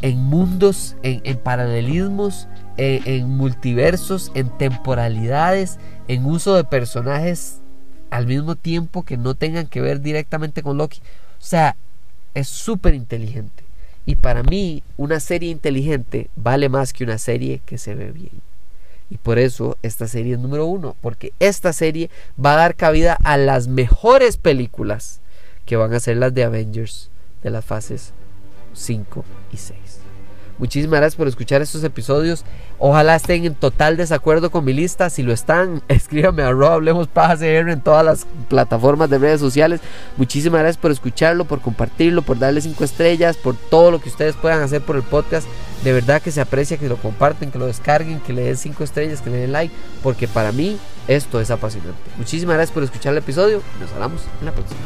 en, 0.00 0.18
mundos, 0.18 0.96
en, 1.02 1.36
paralelismos, 1.38 2.48
en, 2.76 3.28
multiversos, 3.36 4.32
en 4.34 4.48
temporalidades, 4.56 5.78
en 6.08 6.24
uso 6.26 6.54
de 6.54 6.64
personajes 6.64 7.60
al 8.10 8.26
mismo 8.26 8.56
tiempo 8.56 9.04
que 9.04 9.16
no 9.16 9.34
tengan 9.34 9.66
que 9.66 9.80
ver 9.80 10.00
directamente 10.00 10.62
con 10.62 10.78
Loki. 10.78 11.00
Sea, 11.46 11.76
es 12.34 12.48
súper 12.48 12.94
inteligente. 12.94 13.62
Y 14.04 14.16
para 14.16 14.42
mí, 14.42 14.82
una 14.96 15.20
serie 15.20 15.48
inteligente 15.48 16.28
vale 16.34 16.68
más 16.68 16.92
que 16.92 17.04
una 17.04 17.18
serie 17.18 17.60
que 17.64 17.78
se 17.78 17.94
ve 17.94 18.10
bien. 18.10 18.32
Y 19.10 19.18
por 19.18 19.38
eso 19.38 19.78
esta 19.82 20.08
serie 20.08 20.34
es 20.34 20.40
número 20.40 20.66
uno, 20.66 20.96
porque 21.00 21.32
esta 21.38 21.72
serie 21.72 22.10
va 22.44 22.54
a 22.54 22.56
dar 22.56 22.74
cabida 22.74 23.16
a 23.22 23.36
las 23.36 23.68
mejores 23.68 24.38
películas 24.38 25.20
que 25.66 25.76
van 25.76 25.94
a 25.94 26.00
ser 26.00 26.16
las 26.16 26.34
de 26.34 26.42
Avengers 26.42 27.10
de 27.44 27.50
las 27.50 27.64
fases 27.64 28.12
5 28.74 29.24
y 29.52 29.56
6. 29.56 29.78
Muchísimas 30.58 31.00
gracias 31.00 31.16
por 31.16 31.28
escuchar 31.28 31.62
estos 31.62 31.84
episodios. 31.84 32.44
Ojalá 32.78 33.16
estén 33.16 33.44
en 33.44 33.54
total 33.54 33.96
desacuerdo 33.96 34.50
con 34.50 34.64
mi 34.64 34.72
lista. 34.72 35.10
Si 35.10 35.22
lo 35.22 35.32
están, 35.32 35.82
escríbame 35.88 36.42
a 36.42 36.48
Hablemos 36.48 37.08
en 37.40 37.80
todas 37.80 38.04
las 38.04 38.26
plataformas 38.48 39.10
de 39.10 39.18
redes 39.18 39.40
sociales. 39.40 39.80
Muchísimas 40.16 40.60
gracias 40.60 40.80
por 40.80 40.90
escucharlo, 40.90 41.44
por 41.44 41.60
compartirlo, 41.60 42.22
por 42.22 42.38
darle 42.38 42.60
5 42.60 42.84
estrellas, 42.84 43.36
por 43.36 43.56
todo 43.56 43.90
lo 43.90 44.00
que 44.00 44.08
ustedes 44.08 44.34
puedan 44.36 44.62
hacer 44.62 44.82
por 44.82 44.96
el 44.96 45.02
podcast. 45.02 45.46
De 45.84 45.92
verdad 45.92 46.22
que 46.22 46.30
se 46.30 46.40
aprecia 46.40 46.78
que 46.78 46.88
lo 46.88 46.96
comparten, 46.96 47.50
que 47.50 47.58
lo 47.58 47.66
descarguen, 47.66 48.20
que 48.20 48.32
le 48.32 48.42
den 48.42 48.56
5 48.56 48.82
estrellas, 48.82 49.20
que 49.20 49.30
le 49.30 49.38
den 49.38 49.52
like, 49.52 49.74
porque 50.02 50.26
para 50.26 50.52
mí 50.52 50.78
esto 51.06 51.40
es 51.40 51.50
apasionante. 51.50 52.00
Muchísimas 52.16 52.56
gracias 52.56 52.74
por 52.74 52.82
escuchar 52.82 53.12
el 53.12 53.18
episodio. 53.18 53.62
Nos 53.80 53.92
hablamos 53.92 54.22
en 54.40 54.46
la 54.46 54.52
próxima. 54.52 54.80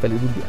Feliz 0.00 0.20
mundial. 0.20 0.48